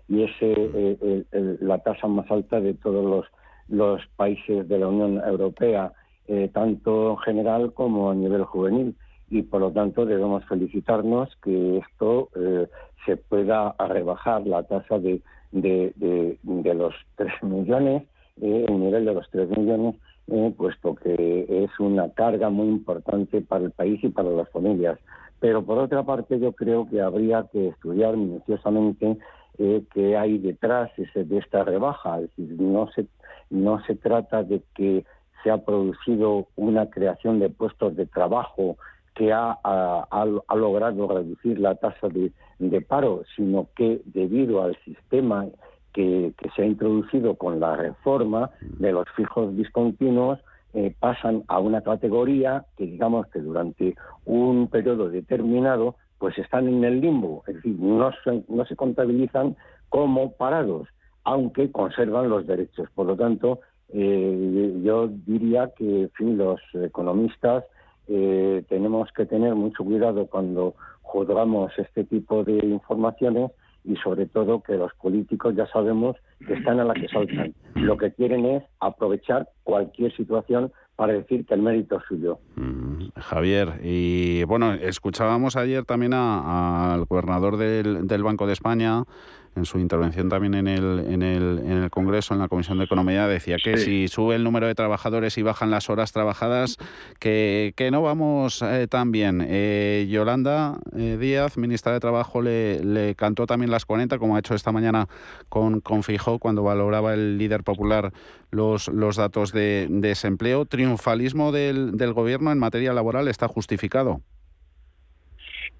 [0.09, 3.27] y es eh, la tasa más alta de todos los,
[3.69, 5.93] los países de la Unión Europea,
[6.27, 8.97] eh, tanto en general como a nivel juvenil.
[9.31, 12.29] Y por lo tanto debemos felicitarnos que esto
[13.07, 18.03] se pueda rebajar la tasa de, de, de, de los 3 millones,
[18.41, 19.97] el nivel de los 3 millones,
[20.29, 24.99] eh, puesto que es una carga muy importante para el país y para las familias.
[25.41, 29.19] Pero por otra parte, yo creo que habría que estudiar minuciosamente
[29.59, 32.21] eh, qué hay detrás de esta rebaja.
[32.39, 33.07] No se,
[33.51, 35.05] no se trata de que
[35.43, 38.77] se ha producido una creación de puestos de trabajo
[39.15, 45.47] que ha, ha, logrado reducir la tasa de, de, paro, sino que debido al sistema
[45.95, 50.41] que, se ha introducido con la reforma de los fijos discontinuos
[50.75, 53.95] eh, pasan a una categoría que digamos que durante
[54.27, 59.57] un periodo determinado pues están en el limbo, es decir, no se, no se contabilizan
[59.89, 60.89] como parados,
[61.23, 62.89] aunque conservan los derechos.
[62.95, 63.61] Por lo tanto,
[63.93, 67.65] eh, yo diría que fin, los economistas
[68.09, 73.51] eh, tenemos que tener mucho cuidado cuando juzgamos este tipo de informaciones
[73.85, 76.17] y sobre todo que los políticos ya sabemos
[76.47, 77.55] que están a la que saltan.
[77.75, 82.39] Lo que quieren es aprovechar cualquier situación para decir que el mérito es suyo.
[82.57, 89.05] Mm, Javier, y bueno, escuchábamos ayer también al gobernador del, del Banco de España,
[89.57, 92.85] en su intervención también en el, en el, en el Congreso, en la Comisión de
[92.85, 96.77] Economía, decía que si sube el número de trabajadores y bajan las horas trabajadas,
[97.19, 99.45] que, que no vamos eh, tan bien.
[99.47, 104.41] Eh, Yolanda eh, Díaz, ministra de Trabajo, le, le, cantó también las 40, como ha
[104.41, 105.09] hecho esta mañana
[105.49, 108.13] con, con Fijó, cuando valoraba el líder popular
[108.51, 110.65] los, los datos de, de desempleo.
[110.65, 114.21] ¿Triunfalismo del, del Gobierno en materia laboral está justificado?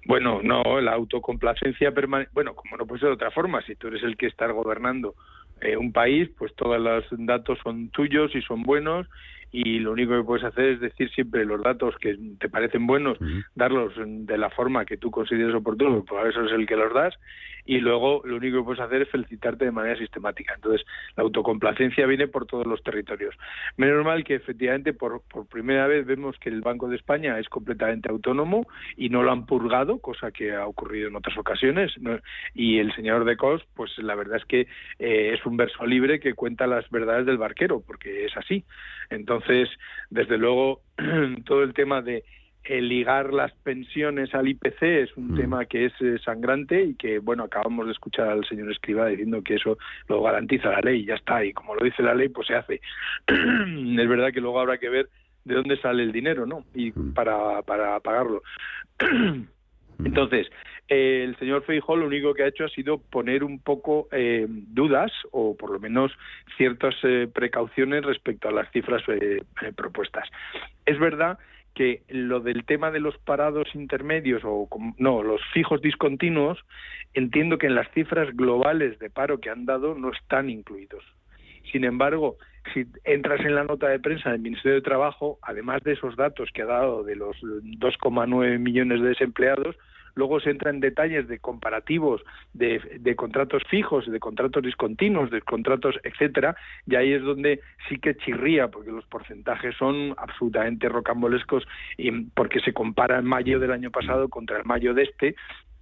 [0.05, 2.31] Bueno, no, la autocomplacencia permanente.
[2.33, 5.15] Bueno, como no puede ser de otra forma, si tú eres el que está gobernando
[5.61, 9.07] eh, un país, pues todos los datos son tuyos y son buenos
[9.51, 13.17] y lo único que puedes hacer es decir siempre los datos que te parecen buenos,
[13.55, 17.13] darlos de la forma que tú consideres oportuno, pues eso es el que los das,
[17.65, 20.53] y luego lo único que puedes hacer es felicitarte de manera sistemática.
[20.55, 20.85] Entonces,
[21.15, 23.35] la autocomplacencia viene por todos los territorios.
[23.75, 27.49] Menos mal que efectivamente por, por primera vez vemos que el Banco de España es
[27.49, 31.93] completamente autónomo y no lo han purgado, cosa que ha ocurrido en otras ocasiones,
[32.53, 34.67] y el señor de Cos, pues la verdad es que
[34.99, 38.63] eh, es un verso libre que cuenta las verdades del barquero, porque es así.
[39.09, 39.34] Entonces,
[40.09, 40.81] desde luego,
[41.45, 42.23] todo el tema de
[42.67, 45.35] ligar las pensiones al IPC es un mm.
[45.35, 49.43] tema que es eh, sangrante y que, bueno, acabamos de escuchar al señor Escriba diciendo
[49.43, 49.77] que eso
[50.07, 52.81] lo garantiza la ley, ya está, y como lo dice la ley, pues se hace.
[53.27, 55.09] es verdad que luego habrá que ver
[55.43, 56.65] de dónde sale el dinero, ¿no?
[56.73, 57.13] Y mm.
[57.13, 58.41] para, para pagarlo.
[60.03, 60.47] Entonces,
[60.87, 65.11] el señor Feijóo lo único que ha hecho ha sido poner un poco eh, dudas
[65.31, 66.11] o por lo menos
[66.57, 69.41] ciertas eh, precauciones respecto a las cifras eh,
[69.75, 70.29] propuestas.
[70.85, 71.39] Es verdad
[71.73, 76.63] que lo del tema de los parados intermedios o no, los fijos discontinuos,
[77.13, 81.03] entiendo que en las cifras globales de paro que han dado no están incluidos.
[81.71, 82.37] Sin embargo,
[82.73, 86.49] si entras en la nota de prensa del Ministerio de Trabajo, además de esos datos
[86.53, 89.75] que ha dado de los 2,9 millones de desempleados,
[90.15, 92.21] luego se entra en detalles de comparativos
[92.53, 96.55] de, de, contratos fijos, de contratos discontinuos, de contratos, etcétera,
[96.87, 102.59] y ahí es donde sí que chirría, porque los porcentajes son absolutamente rocambolescos, y porque
[102.61, 105.35] se compara el mayo del año pasado contra el mayo de este,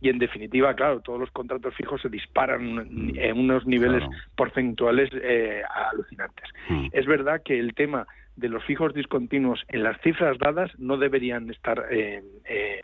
[0.04, 4.04] y en definitiva, claro, todos los contratos fijos se disparan en unos niveles
[4.36, 5.62] porcentuales eh,
[5.92, 6.50] alucinantes.
[6.68, 6.88] Mm.
[6.92, 8.06] Es verdad que el tema
[8.36, 12.82] de los fijos discontinuos en las cifras dadas no deberían estar eh, eh,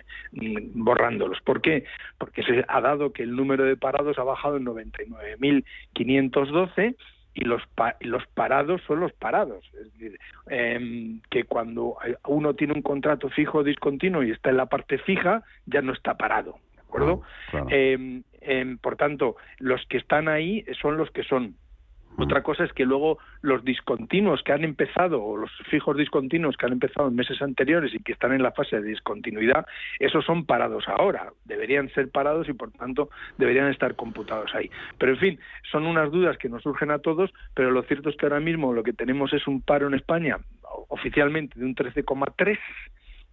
[0.74, 1.40] borrándolos.
[1.42, 1.86] ¿Por qué?
[2.18, 6.96] Porque se ha dado que el número de parados ha bajado en 99.512
[7.34, 7.64] y los,
[8.02, 9.66] los parados son los parados.
[9.80, 11.96] Es decir, em, que cuando
[12.28, 16.18] uno tiene un contrato fijo discontinuo y está en la parte fija, ya no está
[16.18, 16.58] parado.
[16.76, 17.22] ¿De acuerdo?
[17.70, 21.56] Em, em, por tanto, los que están ahí son los que son.
[22.20, 26.66] Otra cosa es que luego los discontinuos que han empezado, o los fijos discontinuos que
[26.66, 29.66] han empezado en meses anteriores y que están en la fase de discontinuidad,
[30.00, 31.32] esos son parados ahora.
[31.46, 34.70] Deberían ser parados y, por tanto, deberían estar computados ahí.
[34.98, 35.40] Pero, en fin,
[35.72, 38.74] son unas dudas que nos surgen a todos, pero lo cierto es que ahora mismo
[38.74, 40.38] lo que tenemos es un paro en España
[40.90, 42.58] oficialmente de un 13,3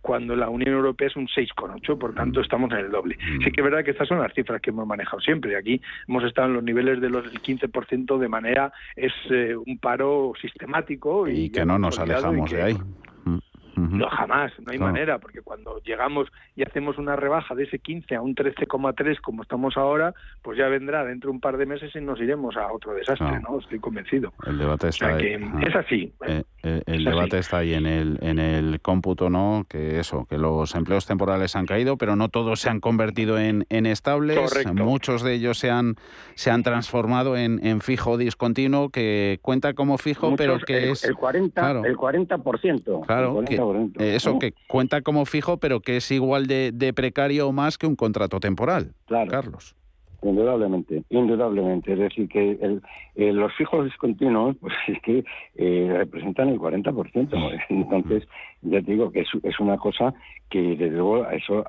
[0.06, 3.16] cuando la Unión Europea es un 6,8, por tanto estamos en el doble.
[3.16, 3.42] Mm.
[3.42, 5.56] Sí que es verdad que estas son las cifras que hemos manejado siempre.
[5.56, 9.78] Aquí hemos estado en los niveles de los del 15% de manera, es eh, un
[9.78, 11.26] paro sistemático.
[11.26, 12.76] Y, que no nos alejamos de ahí.
[13.76, 18.14] No, jamás, no hay manera, porque cuando llegamos y hacemos una rebaja de ese 15
[18.14, 21.94] a un 13,3 como estamos ahora, pues ya vendrá dentro de un par de meses
[21.94, 23.58] y nos iremos a otro desastre, ¿no?
[23.58, 24.32] Estoy convencido.
[24.46, 25.36] El debate está ahí.
[25.62, 26.12] Es así.
[26.26, 29.66] Eh, eh, el debate está ahí en el, en el cómputo, ¿no?
[29.68, 33.66] Que eso, que los empleos temporales han caído, pero no todos se han convertido en,
[33.68, 34.38] en estables.
[34.72, 35.96] Muchos de ellos se han,
[36.34, 41.04] se han transformado en, en fijo discontinuo, que cuenta como fijo, pero que es...
[41.04, 41.52] El 40%.
[41.52, 43.06] Claro, el 40%.
[43.06, 43.42] Claro,
[43.74, 47.86] eh, eso que cuenta como fijo, pero que es igual de, precario o más que
[47.86, 48.94] un contrato temporal.
[49.06, 49.30] Claro.
[49.30, 49.74] Carlos.
[50.28, 51.92] Indudablemente, indudablemente.
[51.92, 52.58] Es decir, que
[53.14, 55.24] eh, los fijos discontinuos, pues es que
[55.56, 57.60] eh, representan el 40%.
[57.68, 58.28] Entonces,
[58.62, 60.14] ya te digo que es, una cosa
[60.50, 61.64] que, desde luego, eso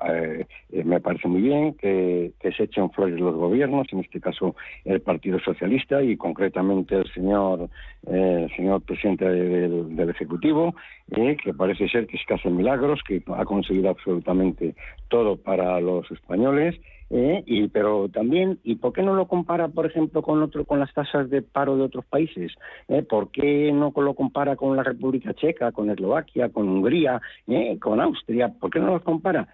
[0.84, 5.38] me parece muy bien, que, se echen flores los gobiernos, en este caso el Partido
[5.40, 7.68] Socialista y concretamente el señor,
[8.06, 10.74] el señor presidente del, del Ejecutivo,
[11.10, 14.74] que parece ser que es que hace milagros, que ha conseguido absolutamente
[15.08, 16.78] todo para los españoles.
[17.10, 17.42] ¿Eh?
[17.46, 20.92] y pero también y por qué no lo compara por ejemplo con otro con las
[20.92, 22.52] tasas de paro de otros países
[22.88, 23.02] ¿Eh?
[23.02, 27.78] por qué no lo compara con la República Checa con Eslovaquia con Hungría ¿eh?
[27.80, 29.48] con Austria por qué no los compara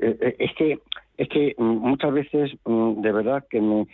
[0.00, 0.78] es que
[1.18, 3.86] es que muchas veces mm, de verdad que me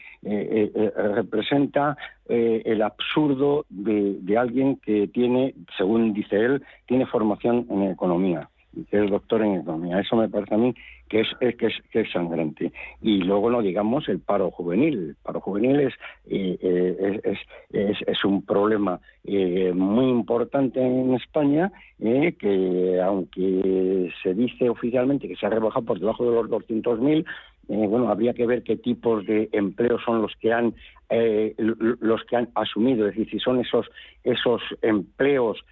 [1.15, 1.97] representa
[2.29, 8.49] el absurdo de, de alguien que tiene según dice él tiene formación en economía
[8.91, 10.01] que es doctor en economía.
[10.01, 10.75] Eso me parece a mí
[11.13, 12.73] que es, que es, sangrante.
[13.03, 15.11] Y luego no digamos el paro juvenil.
[15.11, 15.95] El paro juvenil es,
[16.27, 25.37] eh, eh, un problema eh, muy importante en España, que aunque se dice oficialmente que
[25.37, 27.27] se ha rebajado por debajo de los 200.000,
[27.69, 30.75] bueno, habría que ver qué tipos de empleos son los que han
[31.11, 35.63] los que han asumido, es decir, si son esos empleos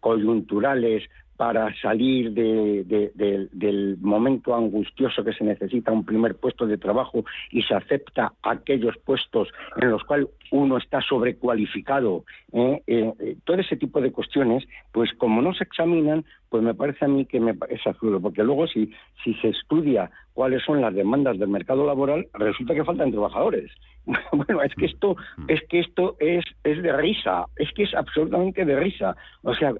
[0.00, 1.04] coyunturales
[1.36, 7.74] para salir del momento angustioso que se necesita un primer puesto de trabajo y se
[7.74, 12.82] acepta aquellos puestos en los cuales uno está sobrecualificado, ¿eh?
[12.86, 17.04] Eh, eh, todo ese tipo de cuestiones, pues como no se examinan, pues me parece
[17.04, 18.92] a mí que me es absurdo, porque luego si,
[19.24, 23.70] si se estudia cuáles son las demandas del mercado laboral, resulta que faltan trabajadores.
[24.32, 25.44] Bueno, es que esto mm.
[25.48, 29.16] es que esto es, es de risa, es que es absolutamente de risa.
[29.42, 29.72] O sea,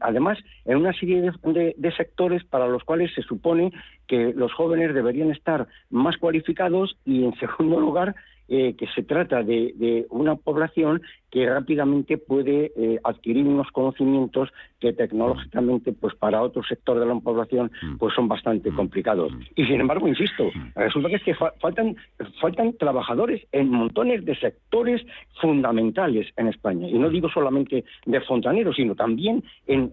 [0.00, 3.72] además, en una serie de, sectores para los cuales se supone
[4.06, 8.14] que los jóvenes deberían estar más cualificados y, en segundo lugar,
[8.48, 14.92] eh, que se trata de, una población que rápidamente puede eh, adquirir unos conocimientos que
[14.92, 17.96] tecnológicamente, pues para otro sector de la población, mm.
[17.96, 18.76] pues son bastante mm.
[18.76, 19.32] complicados.
[19.32, 19.40] Mm.
[19.56, 21.96] Y sin embargo, insisto, resulta que es que faltan,
[22.40, 25.00] faltan trabajadores en montones de sectores
[25.40, 26.88] fundamentales en España.
[26.88, 29.90] Y no digo solamente de fontaneros, sino también en,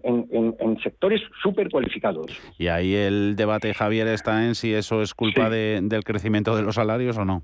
[0.82, 2.26] sectores súper cualificados.
[2.58, 6.74] Y ahí el debate, Javier, está en si eso es culpa del crecimiento de los
[6.74, 7.42] salarios o no.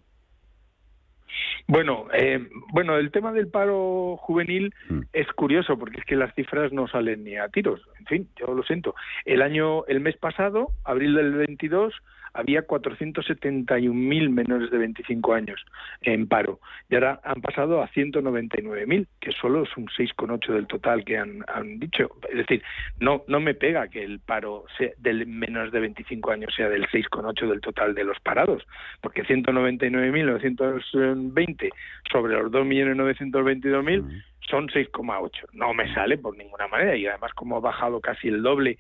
[1.67, 5.01] Bueno, eh, bueno, el tema del paro juvenil mm.
[5.13, 7.81] es curioso porque es que las cifras no salen ni a tiros.
[8.01, 8.95] En fin, yo lo siento.
[9.25, 11.95] El año, el mes pasado, abril del 22,
[12.33, 15.65] había 471.000 menores de 25 años
[16.03, 21.05] en paro y ahora han pasado a 199.000, que solo es un 6,8 del total
[21.05, 21.45] que han,
[21.79, 22.11] dicho.
[22.31, 22.63] Es decir,
[23.01, 26.87] no no me pega que el paro sea del menores de 25 años sea del
[26.87, 28.65] 6,8 del total de los parados,
[29.01, 31.71] porque 199.920
[32.11, 35.31] sobre los 2.922.000 son 6,8.
[35.53, 38.79] No me sale por ninguna manera y además como ha bajado casi el doble,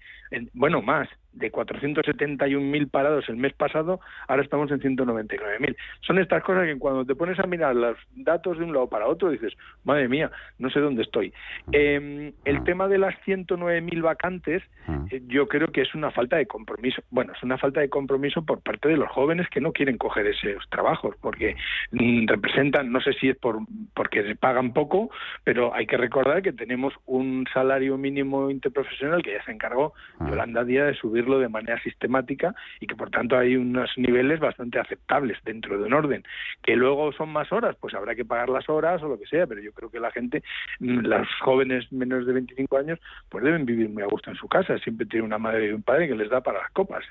[0.53, 5.77] bueno, más, de 471.000 parados el mes pasado, ahora estamos en 199.000.
[6.01, 9.07] Son estas cosas que cuando te pones a mirar los datos de un lado para
[9.07, 9.55] otro dices,
[9.85, 11.33] madre mía, no sé dónde estoy.
[11.73, 12.65] Em, el ah.
[12.65, 15.05] tema de las 109.000 vacantes, ah.
[15.11, 17.03] eh, yo creo que es una falta de compromiso.
[17.11, 20.27] Bueno, es una falta de compromiso por parte de los jóvenes que no quieren coger
[20.27, 21.57] esos trabajos, porque
[21.93, 23.59] mm, representan, no sé si es por
[23.95, 25.11] porque se pagan poco,
[25.49, 30.29] pero hay que recordar que tenemos un salario mínimo interprofesional que ya se encargó ah.
[30.29, 34.79] Yolanda Díaz de subir de manera sistemática y que por tanto hay unos niveles bastante
[34.79, 36.23] aceptables dentro de un orden.
[36.63, 39.47] Que luego son más horas, pues habrá que pagar las horas o lo que sea,
[39.47, 40.43] pero yo creo que la gente,
[40.81, 42.99] mm, los jóvenes menos de 25 años,
[43.31, 45.83] pues deben vivir muy a gusto en su casa, siempre tiene una madre y un
[45.83, 47.07] padre que les da para las copas.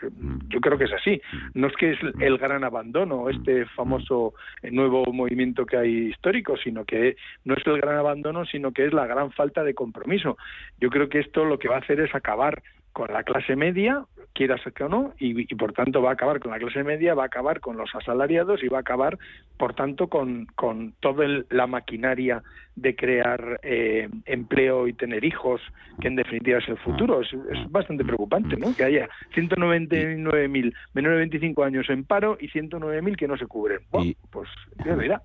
[0.49, 1.19] Yo creo que es así.
[1.55, 6.55] No es que es el gran abandono, este famoso eh, nuevo movimiento que hay histórico,
[6.55, 10.37] sino que no es el gran abandono, sino que es la gran falta de compromiso.
[10.79, 12.61] Yo creo que esto lo que va a hacer es acabar
[12.93, 16.39] con la clase media, quiera ser que o no, y, por tanto va a acabar
[16.39, 19.19] con la clase media, va a acabar con los asalariados y va a acabar,
[19.57, 22.41] por tanto, con, con toda la maquinaria
[22.77, 25.59] de crear eh, empleo y tener hijos,
[25.99, 27.21] que en definitiva es el futuro.
[27.21, 27.29] Es,
[27.69, 28.75] bastante preocupante, ¿no?
[28.75, 33.79] Que haya 199.000 menores de 25 años en paro y 109.000 que no se cubren.
[33.99, 34.47] y, pues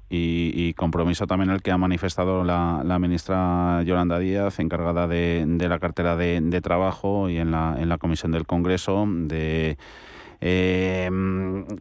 [0.08, 5.68] Y, compromiso también el que ha manifestado la, la ministra Yolanda Díaz, encargada de, de
[5.68, 9.76] la cartera de, de trabajo y en la, en la comisión del Congreso de
[10.44, 11.08] eh,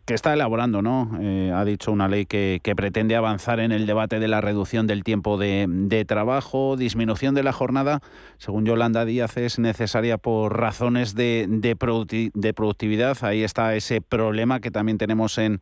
[0.05, 1.09] que está elaborando, ¿no?
[1.19, 5.03] Eh, ha dicho una ley que, pretende avanzar en el debate de la reducción del
[5.03, 8.01] tiempo de, trabajo, disminución de la jornada,
[8.37, 13.17] según Yolanda Díaz, es necesaria por razones de, de, productividad.
[13.23, 15.59] Ahí está ese problema que también tenemos en,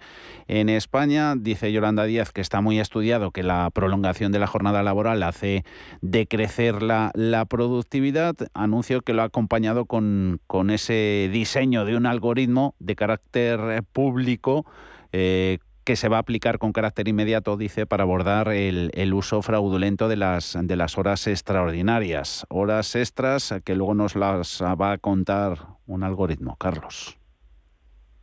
[0.47, 1.35] en España.
[1.37, 5.63] Dice Yolanda Díaz que está muy estudiado que la prolongación de la jornada laboral hace
[6.01, 8.35] decrecer la, la productividad.
[8.53, 13.81] Anuncio que lo ha acompañado con, con ese diseño de un algoritmo de carácter eh,
[13.81, 14.65] público
[15.11, 15.59] eh,
[15.89, 20.17] que se va a aplicar con carácter inmediato, dice, para abordar el, uso fraudulento de
[20.17, 22.45] las, de las horas extraordinarias.
[22.49, 26.55] Horas extras que luego nos las va a contar un algoritmo.
[26.59, 27.17] Carlos.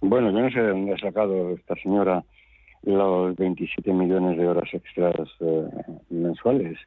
[0.00, 2.22] Bueno, yo no sé de dónde ha sacado esta señora
[2.84, 5.68] los 27 millones de horas extras eh,
[6.10, 6.78] mensuales.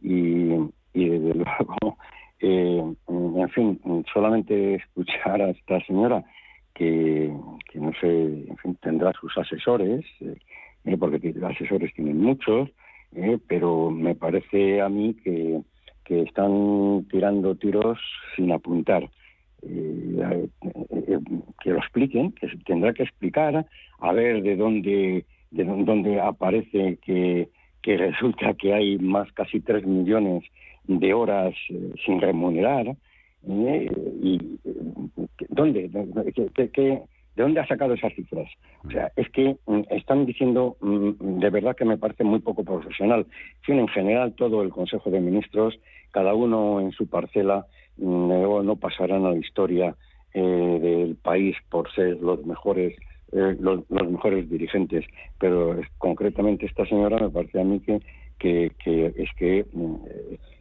[0.00, 0.52] Y,
[0.94, 1.96] y desde luego,
[2.38, 6.24] en fin, solamente escuchar a esta señora
[7.70, 10.34] que, no sé, en fin, tendrá sus asesores, eh,
[10.84, 12.70] eh, porque asesores tienen muchos,
[13.14, 15.60] eh, pero me parece a mí que,
[16.04, 17.98] que están tirando tiros
[18.36, 19.08] sin apuntar.
[19.62, 23.64] que lo expliquen, que tendrá que explicar,
[24.00, 27.48] a ver de dónde, de dónde aparece que,
[27.80, 30.42] que resulta que hay más casi tres millones
[30.88, 31.54] de horas
[32.04, 32.96] sin remunerar,
[33.44, 34.58] y
[35.48, 35.88] ¿dónde?
[37.34, 38.48] ¿De dónde ha sacado esas cifras?
[38.84, 42.62] O sea, es que mm, están diciendo, mm, de verdad que me parece muy poco
[42.62, 43.26] profesional.
[43.66, 45.78] En general, todo el Consejo de Ministros,
[46.10, 47.66] cada uno en su parcela,
[47.96, 49.96] mm, no, pasarán a la historia
[50.34, 52.96] eh, del país por ser los mejores
[53.32, 55.06] eh, los, mejores dirigentes,
[55.38, 58.02] pero concretamente esta señora me parece a mí que,
[58.38, 59.64] que, es que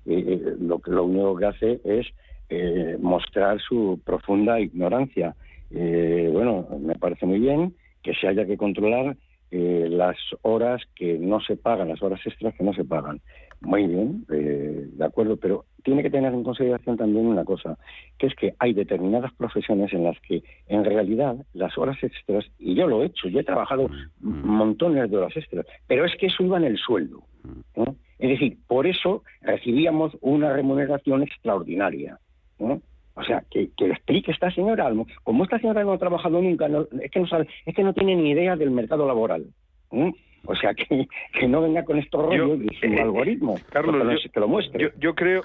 [0.06, 2.08] eh, lo que lo único que hace es
[2.54, 5.36] eh, mostrar su profunda ignorancia.
[5.70, 7.74] Eh, bueno, me parece muy bien
[8.04, 9.16] que se haya que controlar
[9.52, 13.22] eh, las horas que no se pagan, las horas extras que no se pagan.
[13.62, 17.78] Muy bien, de acuerdo, pero tiene que tener en consideración también una cosa,
[18.18, 22.74] que es que hay determinadas profesiones en las que en realidad las horas extras, y
[22.74, 23.88] yo lo he hecho, yo he trabajado
[24.20, 24.48] mm.
[24.48, 27.24] montones de horas extras, pero es que eso iba en el sueldo.
[28.22, 32.20] Es decir, por eso recibíamos una remuneración extraordinaria.
[33.14, 34.90] O sea, que, que, lo explique esta señora.
[35.24, 36.68] Como esta señora no ha trabajado nunca,
[37.02, 39.46] es, que no sabe, es que no tiene ni idea del mercado laboral.
[39.90, 43.60] O sea, que, que, no venga con estos rollos de su eh, algoritmo.
[43.70, 44.94] Carlos, que lo muestre.
[44.98, 45.42] Yo, creo,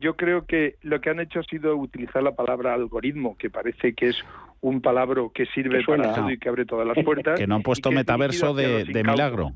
[0.00, 3.94] yo creo que lo que han hecho ha sido utilizar la palabra algoritmo, que parece
[3.94, 4.24] que es
[4.60, 7.38] un palabra que sirve para todo y que abre todas las puertas.
[7.38, 9.52] que no han puesto metaverso de, de milagro.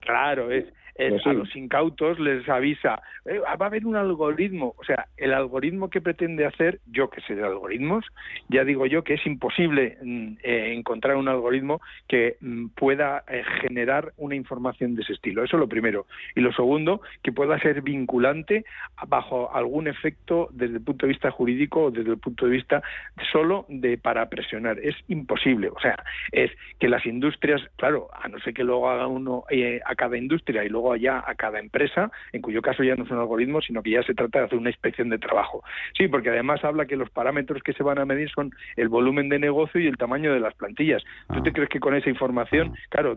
[0.00, 0.64] Claro, es
[0.98, 4.74] pues a los incautos les avisa, eh, va a haber un algoritmo.
[4.78, 8.04] O sea, el algoritmo que pretende hacer, yo que sé de algoritmos,
[8.48, 13.44] ya digo yo que es imposible mm, eh, encontrar un algoritmo que mm, pueda eh,
[13.60, 15.44] generar una información de ese estilo.
[15.44, 16.06] Eso es lo primero.
[16.34, 18.64] Y lo segundo, que pueda ser vinculante
[19.06, 22.82] bajo algún efecto desde el punto de vista jurídico o desde el punto de vista
[23.30, 24.80] solo de para presionar.
[24.80, 25.68] Es imposible.
[25.68, 29.44] O sea, es que las industrias, claro, a no ser que luego haga uno
[29.84, 33.04] a cada industria y luego luego ya a cada empresa, en cuyo caso ya no
[33.04, 35.62] es un algoritmo, sino que ya se trata de hacer una inspección de trabajo.
[35.96, 39.28] Sí, porque además habla que los parámetros que se van a medir son el volumen
[39.28, 41.02] de negocio y el tamaño de las plantillas.
[41.32, 43.16] ¿Tú te crees que con esa información, claro,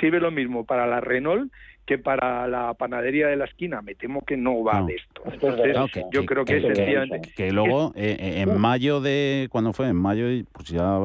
[0.00, 1.52] sirve lo mismo para la Renault
[1.92, 3.82] que para la panadería de la esquina.
[3.82, 5.22] Me temo que no va de esto.
[5.30, 5.76] Entonces,
[6.10, 9.48] yo creo que, es Que luego, eh, eh, en mayo de...
[9.50, 9.88] ¿Cuándo fue?
[9.88, 10.98] En mayo, pues ya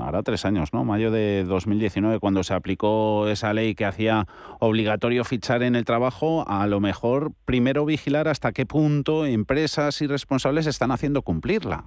[0.00, 0.84] hará tres años, ¿no?
[0.84, 4.26] Mayo de 2019, cuando se aplicó esa ley que hacía
[4.58, 10.08] obligatorio fichar en el trabajo, a lo mejor primero vigilar hasta qué punto empresas y
[10.08, 11.84] responsables están haciendo cumplirla.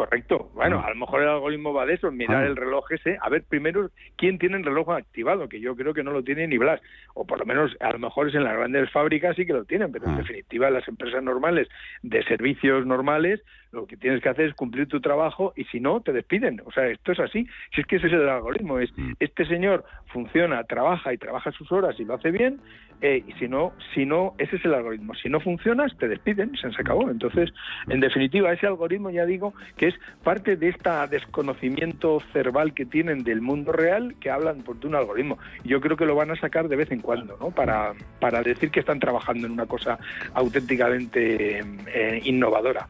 [0.00, 0.50] Correcto.
[0.54, 0.84] Bueno, mm.
[0.84, 2.46] a lo mejor el algoritmo va de eso, mirar ah.
[2.46, 3.18] el reloj ese.
[3.20, 5.46] A ver, primero, ¿quién tiene el reloj activado?
[5.46, 6.80] Que yo creo que no lo tiene ni Blas.
[7.12, 9.66] O por lo menos, a lo mejor es en las grandes fábricas sí que lo
[9.66, 10.16] tienen, pero en ah.
[10.16, 11.68] definitiva, las empresas normales
[12.00, 13.42] de servicios normales,
[13.72, 16.62] lo que tienes que hacer es cumplir tu trabajo y si no, te despiden.
[16.64, 17.46] O sea, esto es así.
[17.74, 19.12] Si es que ese es el algoritmo, es mm.
[19.20, 22.60] este señor funciona, trabaja y trabaja sus horas y lo hace bien,
[23.02, 25.14] eh, y si no, si no, ese es el algoritmo.
[25.14, 27.10] Si no funcionas, te despiden, se acabó.
[27.10, 27.50] Entonces,
[27.88, 33.22] en definitiva, ese algoritmo, ya digo, que es parte de este desconocimiento cerval que tienen
[33.22, 35.38] del mundo real, que hablan por de un algoritmo.
[35.64, 37.50] Yo creo que lo van a sacar de vez en cuando, ¿no?
[37.50, 39.98] Para, para decir que están trabajando en una cosa
[40.34, 42.88] auténticamente eh, innovadora.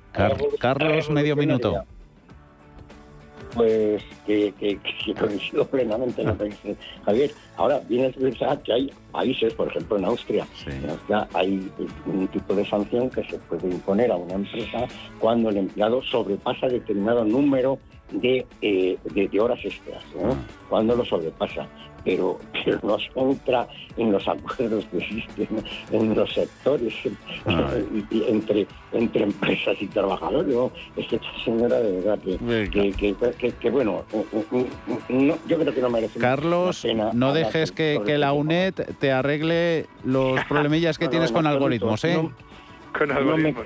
[0.78, 1.84] Carlos, medio minuto.
[3.54, 7.30] Pues que, que, que coincido plenamente en lo que dice Javier.
[7.56, 11.68] Ahora, viene a pensar que hay países, por ejemplo en Austria, en Austria hay
[12.06, 14.86] un tipo de sanción que se puede imponer a una empresa
[15.18, 17.80] cuando el empleado sobrepasa determinado número
[18.12, 20.32] de, eh, de, horas extras, ¿no?
[20.32, 20.36] Ah.
[20.68, 21.66] cuando lo sobrepasa
[22.04, 25.48] pero, pero no se entra en los acuerdos que existen
[25.90, 26.94] en los sectores
[28.10, 30.54] entre, entre empresas y trabajadores.
[30.54, 30.72] ¿no?
[30.96, 34.04] Es que esta señora de verdad que, que, bueno,
[35.46, 40.44] yo creo que no merece Carlos, no dejes que, que la UNED te arregle los
[40.48, 42.20] problemillas que tienes con algoritmos, ¿eh?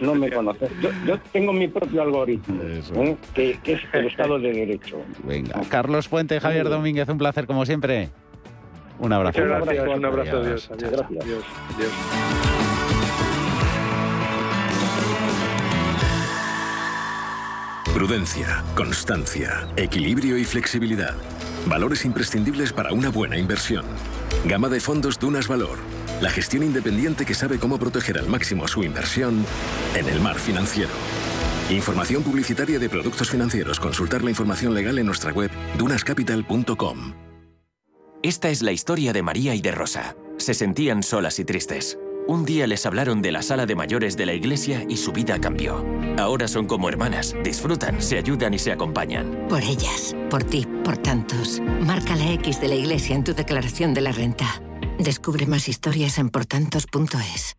[0.00, 0.70] No, me, conoces.
[1.06, 3.16] Yo, tengo mi propio algoritmo, ¿eh?
[3.34, 5.00] que, que, es el Estado de Derecho.
[5.24, 8.10] Venga, Carlos Puente, Javier Domínguez, un placer como siempre.
[8.98, 9.42] Un abrazo.
[9.42, 10.70] un abrazo, Adiós.
[10.70, 11.44] Adiós.
[17.94, 21.14] Prudencia, constancia, equilibrio y flexibilidad.
[21.66, 23.84] Valores imprescindibles para una buena inversión.
[24.44, 25.78] Gama de fondos Dunas Valor.
[26.20, 29.46] La gestión independiente que sabe cómo proteger al máximo su inversión
[29.94, 30.90] en el mar financiero.
[31.70, 33.80] Información publicitaria de productos financieros.
[33.80, 37.33] Consultar la información legal en nuestra web dunascapital.com.
[38.24, 40.16] Esta es la historia de María y de Rosa.
[40.38, 41.98] Se sentían solas y tristes.
[42.26, 45.38] Un día les hablaron de la sala de mayores de la iglesia y su vida
[45.38, 45.84] cambió.
[46.16, 49.46] Ahora son como hermanas, disfrutan, se ayudan y se acompañan.
[49.50, 51.60] Por ellas, por ti, por tantos.
[51.82, 54.62] Marca la X de la iglesia en tu declaración de la renta.
[54.98, 57.58] Descubre más historias en portantos.es.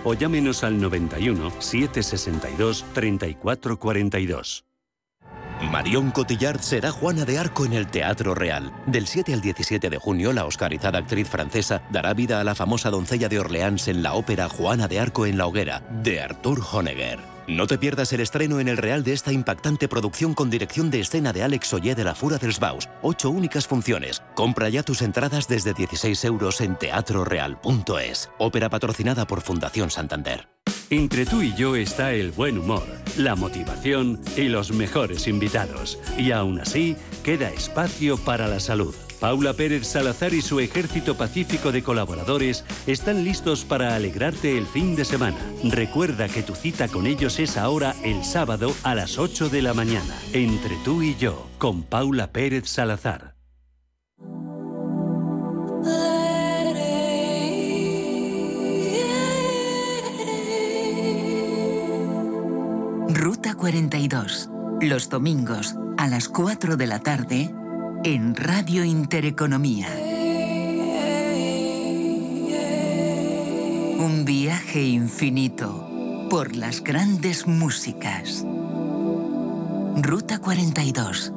[0.03, 4.65] o llámenos al 91 762 3442.
[5.69, 8.73] Marion Cotillard será Juana de Arco en el Teatro Real.
[8.87, 12.89] Del 7 al 17 de junio, la oscarizada actriz francesa dará vida a la famosa
[12.89, 17.30] doncella de Orleans en la ópera Juana de Arco en la hoguera, de Arthur Honegger.
[17.47, 20.99] No te pierdas el estreno en el Real de esta impactante producción con dirección de
[20.99, 22.87] escena de Alex Ollé de la Fura dels Baus.
[23.01, 24.21] Ocho únicas funciones.
[24.35, 28.29] Compra ya tus entradas desde 16 euros en teatroreal.es.
[28.37, 30.47] Ópera patrocinada por Fundación Santander.
[30.89, 32.85] Entre tú y yo está el buen humor,
[33.17, 35.97] la motivación y los mejores invitados.
[36.17, 38.93] Y aún así, queda espacio para la salud.
[39.21, 44.95] Paula Pérez Salazar y su ejército pacífico de colaboradores están listos para alegrarte el fin
[44.95, 45.37] de semana.
[45.63, 49.75] Recuerda que tu cita con ellos es ahora el sábado a las 8 de la
[49.75, 53.35] mañana, entre tú y yo, con Paula Pérez Salazar.
[63.07, 64.49] Ruta 42.
[64.81, 67.53] Los domingos a las 4 de la tarde
[68.03, 69.87] en Radio Intereconomía.
[73.99, 78.45] Un viaje infinito por las grandes músicas.
[79.95, 81.31] Ruta 42.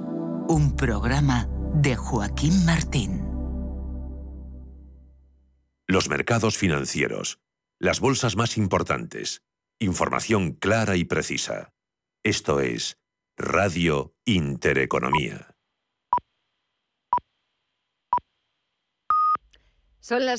[0.48, 3.24] Un programa de Joaquín Martín.
[5.86, 7.40] los mercados financieros,
[7.78, 9.42] las bolsas más importantes,
[9.78, 11.72] información clara y precisa.
[12.24, 12.98] Esto es
[13.36, 15.53] Radio Intereconomía.
[20.06, 20.32] Son las